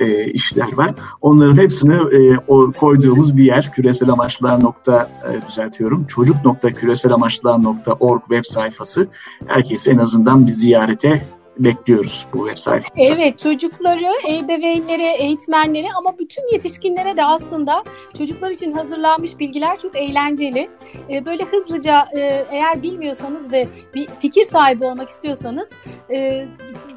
e, 0.00 0.24
işler 0.24 0.72
var. 0.72 0.94
Onların 1.20 1.56
hepsini 1.56 1.94
e, 1.94 2.38
o 2.48 2.72
koyduğumuz 2.72 3.36
bir 3.36 3.44
yer 3.44 3.72
küresel 3.72 4.10
amaçlar 4.10 4.62
nokta 4.62 5.10
e, 5.32 5.48
düzeltiyorum 5.48 6.06
çocuk 6.06 6.44
nokta 6.44 6.70
küresel 6.70 7.12
amaçlar 7.12 7.62
nokta 7.62 7.92
org 7.92 8.20
web 8.20 8.44
sayfası 8.44 9.08
herkesi 9.46 9.90
en 9.90 9.98
azından 9.98 10.46
bir 10.46 10.52
ziyarete 10.52 11.22
bekliyoruz 11.58 12.26
bu 12.32 12.38
web 12.38 12.58
sayfamıza. 12.58 13.14
Evet 13.14 13.38
çocukları, 13.38 14.12
ebeveynlere, 14.28 15.16
eğitmenlere 15.16 15.86
ama 15.98 16.18
bütün 16.18 16.52
yetişkinlere 16.52 17.16
de 17.16 17.24
aslında 17.24 17.82
çocuklar 18.18 18.50
için 18.50 18.72
hazırlanmış 18.72 19.38
bilgiler 19.38 19.78
çok 19.78 19.96
eğlenceli. 19.96 20.68
Ee, 21.10 21.24
böyle 21.24 21.44
hızlıca 21.44 22.06
e, 22.16 22.46
eğer 22.50 22.82
bilmiyorsanız 22.82 23.52
ve 23.52 23.68
bir 23.94 24.06
fikir 24.06 24.44
sahibi 24.44 24.84
olmak 24.84 25.08
istiyorsanız 25.08 25.68
e, 26.10 26.46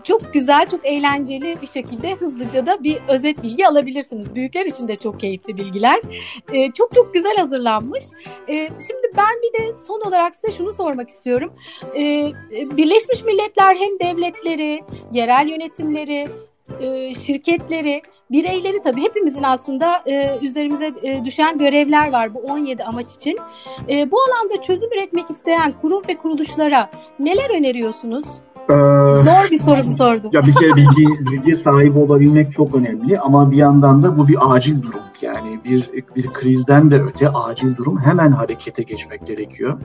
çok 0.03 0.33
güzel, 0.33 0.67
çok 0.67 0.85
eğlenceli 0.85 1.55
bir 1.61 1.67
şekilde 1.67 2.15
hızlıca 2.15 2.65
da 2.65 2.83
bir 2.83 2.97
özet 3.07 3.43
bilgi 3.43 3.67
alabilirsiniz. 3.67 4.35
Büyükler 4.35 4.65
için 4.65 4.87
de 4.87 4.95
çok 4.95 5.19
keyifli 5.19 5.57
bilgiler. 5.57 6.01
E, 6.53 6.71
çok 6.71 6.95
çok 6.95 7.13
güzel 7.13 7.37
hazırlanmış. 7.37 8.03
Şimdi 8.47 9.11
ben 9.17 9.35
bir 9.43 9.59
de 9.59 9.73
son 9.87 10.01
olarak 10.01 10.35
size 10.35 10.57
şunu 10.57 10.73
sormak 10.73 11.09
istiyorum. 11.09 11.53
Birleşmiş 12.77 13.23
Milletler 13.23 13.75
hem 13.75 13.99
devletler 13.99 14.48
devletleri, 14.49 14.83
yerel 15.11 15.47
yönetimleri, 15.47 16.27
e, 16.79 17.13
şirketleri, 17.13 18.01
bireyleri 18.31 18.81
tabii 18.81 19.01
hepimizin 19.01 19.43
aslında 19.43 20.03
e, 20.05 20.39
üzerimize 20.41 20.93
e, 21.03 21.25
düşen 21.25 21.57
görevler 21.57 22.11
var 22.11 22.33
bu 22.33 22.39
17 22.39 22.83
amaç 22.83 23.11
için. 23.15 23.37
Bu 24.11 24.17
alanda 24.21 24.61
çözüm 24.61 24.93
üretmek 24.93 25.29
isteyen 25.29 25.73
kurum 25.81 26.01
ve 26.09 26.17
kuruluşlara 26.17 26.89
neler 27.19 27.49
öneriyorsunuz? 27.49 28.25
Ee, 28.69 28.73
Zor 29.23 29.51
bir 29.51 29.59
soru 29.59 29.97
sordum. 29.97 30.29
Ya 30.33 30.45
bir 30.45 30.55
kere 30.55 30.75
bilgi, 30.75 31.07
bilgi 31.31 31.55
sahibi 31.55 31.99
olabilmek 31.99 32.51
çok 32.51 32.75
önemli 32.75 33.19
ama 33.19 33.51
bir 33.51 33.57
yandan 33.57 34.03
da 34.03 34.17
bu 34.17 34.27
bir 34.27 34.37
acil 34.55 34.81
durum. 34.81 35.01
Yani 35.21 35.59
bir 35.65 35.89
bir 36.15 36.27
krizden 36.27 36.91
de 36.91 37.01
öte 37.01 37.29
acil 37.29 37.75
durum 37.75 37.99
hemen 37.99 38.31
harekete 38.31 38.83
geçmek 38.83 39.27
gerekiyor. 39.27 39.79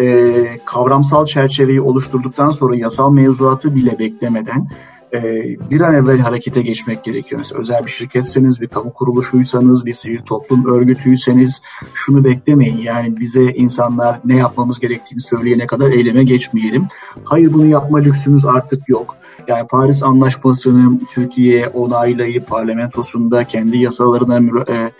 Ee, 0.00 0.46
kavramsal 0.64 1.26
çerçeveyi 1.26 1.80
oluşturduktan 1.80 2.50
sonra 2.50 2.76
yasal 2.76 3.12
mevzuatı 3.12 3.74
bile 3.74 3.98
beklemeden 3.98 4.68
e, 5.16 5.56
bir 5.70 5.80
an 5.80 5.94
evvel 5.94 6.18
harekete 6.18 6.62
geçmek 6.62 7.04
gerekiyor. 7.04 7.38
Mesela 7.38 7.60
özel 7.60 7.84
bir 7.84 7.90
şirketseniz, 7.90 8.60
bir 8.60 8.68
kamu 8.68 8.92
kuruluşuysanız, 8.92 9.86
bir 9.86 9.92
sivil 9.92 10.22
toplum 10.22 10.66
örgütüyseniz 10.66 11.62
şunu 11.94 12.24
beklemeyin. 12.24 12.78
Yani 12.78 13.16
bize 13.20 13.42
insanlar 13.42 14.20
ne 14.24 14.36
yapmamız 14.36 14.80
gerektiğini 14.80 15.20
söyleyene 15.20 15.66
kadar 15.66 15.90
eyleme 15.90 16.24
geçmeyelim. 16.24 16.86
Hayır 17.24 17.52
bunu 17.52 17.66
yapma 17.66 17.98
lüksümüz 17.98 18.44
artık 18.44 18.88
yok. 18.88 19.16
Yani 19.48 19.66
Paris 19.68 20.02
Anlaşması'nı 20.02 20.98
Türkiye 21.10 21.68
onaylayıp 21.68 22.46
parlamentosunda 22.48 23.44
kendi 23.44 23.78
yasalarına 23.78 24.36
e, 24.72 24.90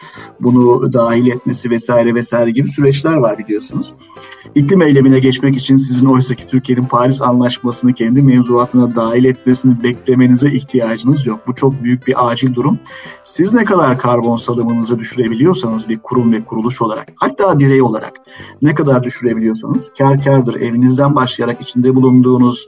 bunu 0.41 0.93
dahil 0.93 1.27
etmesi 1.27 1.71
vesaire 1.71 2.15
vesaire 2.15 2.51
gibi 2.51 2.69
süreçler 2.69 3.17
var 3.17 3.39
biliyorsunuz. 3.39 3.95
İklim 4.55 4.83
eylemine 4.83 5.19
geçmek 5.19 5.57
için 5.57 5.77
sizin 5.77 6.07
oysaki 6.07 6.47
Türkiye'nin 6.47 6.85
Paris 6.85 7.23
Anlaşması'nı 7.23 7.95
kendi 7.95 8.23
mevzuatına 8.23 8.97
dahil 8.97 9.25
etmesini 9.25 9.83
beklemenize 9.83 10.53
ihtiyacınız 10.53 11.27
yok. 11.27 11.41
Bu 11.47 11.55
çok 11.55 11.83
büyük 11.83 12.07
bir 12.07 12.29
acil 12.29 12.55
durum. 12.55 12.79
Siz 13.23 13.53
ne 13.53 13.65
kadar 13.65 13.99
karbon 13.99 14.37
salımınızı 14.37 14.99
düşürebiliyorsanız 14.99 15.89
bir 15.89 15.99
kurum 15.99 16.33
ve 16.33 16.45
kuruluş 16.45 16.83
olarak 16.83 17.09
hatta 17.17 17.59
birey 17.59 17.83
olarak 17.83 18.13
ne 18.63 18.75
kadar 18.75 19.03
düşürebiliyorsanız 19.03 19.93
kar 19.99 20.25
kardır. 20.25 20.55
Evinizden 20.55 21.15
başlayarak 21.15 21.61
içinde 21.61 21.95
bulunduğunuz 21.95 22.67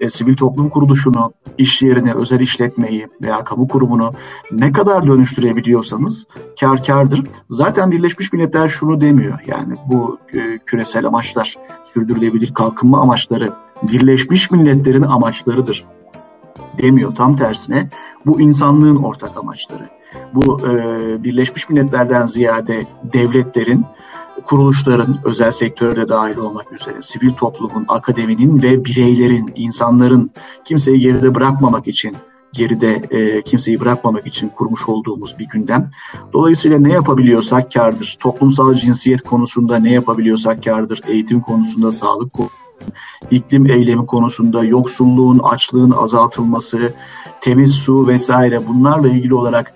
e, 0.00 0.10
sivil 0.10 0.36
toplum 0.36 0.68
kuruluşunu, 0.68 1.32
iş 1.58 1.82
yerini, 1.82 2.14
özel 2.14 2.40
işletmeyi 2.40 3.08
veya 3.22 3.44
kamu 3.44 3.68
kurumunu 3.68 4.14
ne 4.52 4.72
kadar 4.72 5.06
dönüştürebiliyorsanız 5.06 6.26
kar 6.60 6.84
kardır. 6.84 7.22
Zaten 7.48 7.90
Birleşmiş 7.90 8.32
Milletler 8.32 8.68
şunu 8.68 9.00
demiyor. 9.00 9.38
Yani 9.46 9.74
bu 9.86 10.18
e, 10.32 10.58
küresel 10.58 11.06
amaçlar, 11.06 11.56
sürdürülebilir 11.84 12.54
kalkınma 12.54 13.00
amaçları 13.00 13.52
Birleşmiş 13.82 14.50
Milletler'in 14.50 15.02
amaçlarıdır 15.02 15.84
demiyor. 16.78 17.14
Tam 17.14 17.36
tersine 17.36 17.88
bu 18.26 18.40
insanlığın 18.40 18.96
ortak 18.96 19.36
amaçları. 19.36 19.88
Bu 20.34 20.60
e, 20.60 20.74
Birleşmiş 21.24 21.68
Milletler'den 21.68 22.26
ziyade 22.26 22.86
devletlerin 23.12 23.84
kuruluşların, 24.44 25.18
özel 25.24 25.50
sektörde 25.50 26.08
dahil 26.08 26.36
olmak 26.36 26.72
üzere, 26.72 27.02
sivil 27.02 27.32
toplumun, 27.32 27.84
akademinin 27.88 28.62
ve 28.62 28.84
bireylerin, 28.84 29.52
insanların 29.56 30.30
kimseyi 30.64 30.98
geride 30.98 31.34
bırakmamak 31.34 31.88
için 31.88 32.16
geride 32.52 33.02
e, 33.10 33.42
kimseyi 33.42 33.80
bırakmamak 33.80 34.26
için 34.26 34.48
kurmuş 34.48 34.88
olduğumuz 34.88 35.38
bir 35.38 35.48
gündem. 35.48 35.90
Dolayısıyla 36.32 36.78
ne 36.78 36.92
yapabiliyorsak 36.92 37.72
kardır. 37.72 38.16
Toplumsal 38.20 38.74
cinsiyet 38.74 39.22
konusunda 39.22 39.78
ne 39.78 39.92
yapabiliyorsak 39.92 40.64
kardır. 40.64 41.00
Eğitim 41.08 41.40
konusunda, 41.40 41.92
sağlık 41.92 42.32
konusunda, 42.32 42.60
iklim 43.30 43.66
eylemi 43.66 44.06
konusunda, 44.06 44.64
yoksulluğun, 44.64 45.38
açlığın 45.38 45.90
azaltılması, 45.90 46.92
temiz 47.40 47.72
su 47.72 48.08
vesaire 48.08 48.66
bunlarla 48.66 49.08
ilgili 49.08 49.34
olarak 49.34 49.74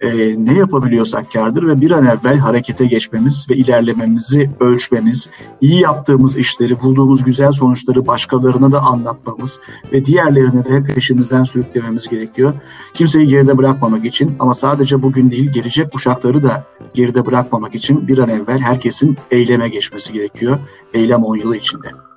e, 0.00 0.10
ne 0.44 0.58
yapabiliyorsak 0.58 1.32
kardır 1.32 1.66
ve 1.66 1.80
bir 1.80 1.90
an 1.90 2.06
evvel 2.06 2.38
harekete 2.38 2.86
geçmemiz 2.86 3.46
ve 3.50 3.56
ilerlememizi 3.56 4.50
ölçmemiz, 4.60 5.30
iyi 5.60 5.80
yaptığımız 5.80 6.36
işleri, 6.36 6.80
bulduğumuz 6.80 7.24
güzel 7.24 7.52
sonuçları 7.52 8.06
başkalarına 8.06 8.72
da 8.72 8.80
anlatmamız 8.80 9.60
ve 9.92 10.04
diğerlerini 10.04 10.64
de 10.64 10.84
peşimizden 10.94 11.44
sürüklememiz 11.44 12.08
gerekiyor. 12.08 12.54
Kimseyi 12.94 13.26
geride 13.26 13.58
bırakmamak 13.58 14.04
için 14.04 14.36
ama 14.38 14.54
sadece 14.54 15.02
bugün 15.02 15.30
değil 15.30 15.52
gelecek 15.52 15.92
kuşakları 15.92 16.42
da 16.42 16.64
geride 16.94 17.26
bırakmamak 17.26 17.74
için 17.74 18.08
bir 18.08 18.18
an 18.18 18.28
evvel 18.28 18.58
herkesin 18.58 19.16
eyleme 19.30 19.68
geçmesi 19.68 20.12
gerekiyor. 20.12 20.58
Eylem 20.94 21.24
10 21.24 21.36
yılı 21.36 21.56
içinde. 21.56 22.09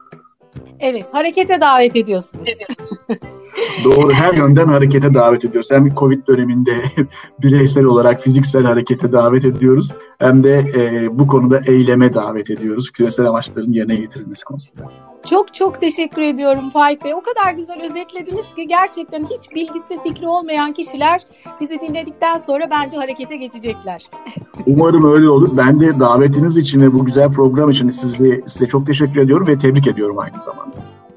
Evet, 0.83 1.05
harekete 1.11 1.61
davet 1.61 1.95
ediyorsunuz. 1.95 2.47
Doğru, 3.83 4.13
her 4.13 4.33
yönden 4.33 4.67
harekete 4.67 5.13
davet 5.13 5.45
ediyoruz. 5.45 5.71
Hem 5.71 5.95
Covid 5.95 6.27
döneminde 6.27 6.71
bireysel 7.41 7.85
olarak 7.85 8.21
fiziksel 8.21 8.63
harekete 8.63 9.11
davet 9.11 9.45
ediyoruz. 9.45 9.91
Hem 10.19 10.43
de 10.43 10.65
e, 10.75 11.07
bu 11.19 11.27
konuda 11.27 11.61
eyleme 11.65 12.13
davet 12.13 12.49
ediyoruz. 12.49 12.91
Küresel 12.91 13.25
amaçların 13.25 13.73
yerine 13.73 13.95
getirilmesi 13.95 14.43
konusunda. 14.43 14.91
Çok 15.29 15.53
çok 15.53 15.81
teşekkür 15.81 16.21
ediyorum 16.21 16.69
Faik 16.69 17.05
Bey. 17.05 17.13
O 17.13 17.21
kadar 17.21 17.53
güzel 17.53 17.81
özetlediniz 17.81 18.45
ki 18.55 18.67
gerçekten 18.67 19.23
hiç 19.23 19.51
bilgisi 19.55 20.03
fikri 20.03 20.27
olmayan 20.27 20.73
kişiler 20.73 21.21
bizi 21.62 21.79
dinledikten 21.81 22.33
sonra 22.33 22.69
bence 22.71 22.97
harekete 22.97 23.36
geçecekler. 23.38 24.09
Umarım 24.65 25.13
öyle 25.13 25.29
olur. 25.29 25.49
Ben 25.57 25.79
de 25.79 25.99
davetiniz 25.99 26.57
için 26.57 26.81
ve 26.81 26.93
bu 26.93 27.05
güzel 27.05 27.31
program 27.31 27.69
için 27.69 27.89
size, 27.89 28.41
size 28.45 28.67
çok 28.67 28.88
teşekkür 28.88 29.21
ediyorum 29.21 29.47
ve 29.47 29.57
tebrik 29.57 29.88
ediyorum 29.88 30.19
aynı 30.19 30.41
zamanda. 30.41 30.75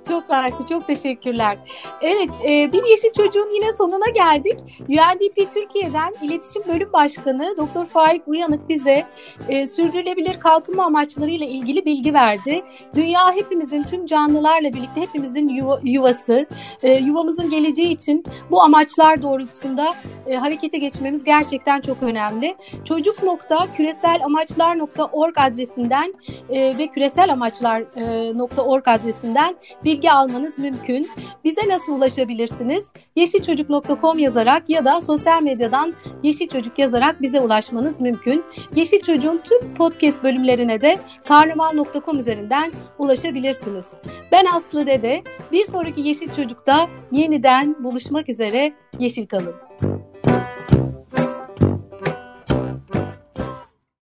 Çok 0.08 0.30
mersi, 0.30 0.66
çok 0.68 0.86
teşekkürler. 0.86 1.58
Evet, 2.00 2.28
e, 2.44 2.72
bir 2.72 2.86
yeşil 2.86 3.12
çocuğun 3.16 3.54
yine 3.54 3.72
sonuna 3.72 4.10
geldik. 4.14 4.56
UNDP 4.88 5.52
Türkiye'den 5.54 6.14
İletişim 6.22 6.62
Bölüm 6.68 6.92
Başkanı 6.92 7.54
Dr. 7.56 7.84
Faik 7.84 8.28
Uyanık 8.28 8.68
bize 8.68 9.04
e, 9.48 9.66
sürdürülebilir 9.66 10.40
kalkınma 10.40 10.84
amaçlarıyla 10.84 11.46
ilgili 11.46 11.84
bilgi 11.84 12.14
verdi. 12.14 12.62
Dünya 12.94 13.32
hepimizin, 13.32 13.82
tüm 13.82 14.06
canlılarla 14.06 14.72
birlikte 14.72 15.00
hepimizin 15.00 15.48
yuva, 15.48 15.80
yuvası, 15.84 16.46
e, 16.82 16.92
yuvamızın 16.92 17.50
geleceği 17.50 17.88
için 17.88 18.24
bu 18.50 18.62
amaçlar 18.62 19.22
doğrultusunda 19.22 19.88
e, 20.26 20.36
harekete 20.36 20.78
geçmemiz 20.78 21.24
gerçekten 21.24 21.80
çok 21.80 22.02
önemli. 22.02 22.56
Çocuk.küreselamaçlar.org 22.84 25.38
adresinden 25.38 26.14
e, 26.50 26.78
ve 26.78 26.86
küreselamaçlar.org 26.86 28.88
adresinden 28.88 29.56
bir 29.84 29.95
bilgi 29.96 30.12
almanız 30.12 30.58
mümkün. 30.58 31.08
Bize 31.44 31.60
nasıl 31.68 31.92
ulaşabilirsiniz? 31.92 32.86
yeşilçocuk.com 33.16 34.18
yazarak 34.18 34.70
ya 34.70 34.84
da 34.84 35.00
sosyal 35.00 35.42
medyadan 35.42 35.94
Yeşil 36.22 36.48
Çocuk 36.48 36.78
yazarak 36.78 37.22
bize 37.22 37.40
ulaşmanız 37.40 38.00
mümkün. 38.00 38.44
Yeşil 38.74 39.00
Çocuk'un 39.00 39.40
tüm 39.44 39.74
podcast 39.74 40.22
bölümlerine 40.22 40.80
de 40.80 40.96
karnaval.com 41.28 42.18
üzerinden 42.18 42.72
ulaşabilirsiniz. 42.98 43.86
Ben 44.32 44.46
Aslı 44.54 44.86
Dede. 44.86 45.22
Bir 45.52 45.64
sonraki 45.64 46.00
Yeşil 46.00 46.34
Çocuk'ta 46.36 46.88
yeniden 47.12 47.84
buluşmak 47.84 48.28
üzere. 48.28 48.72
Yeşil 48.98 49.26
kalın. 49.26 49.54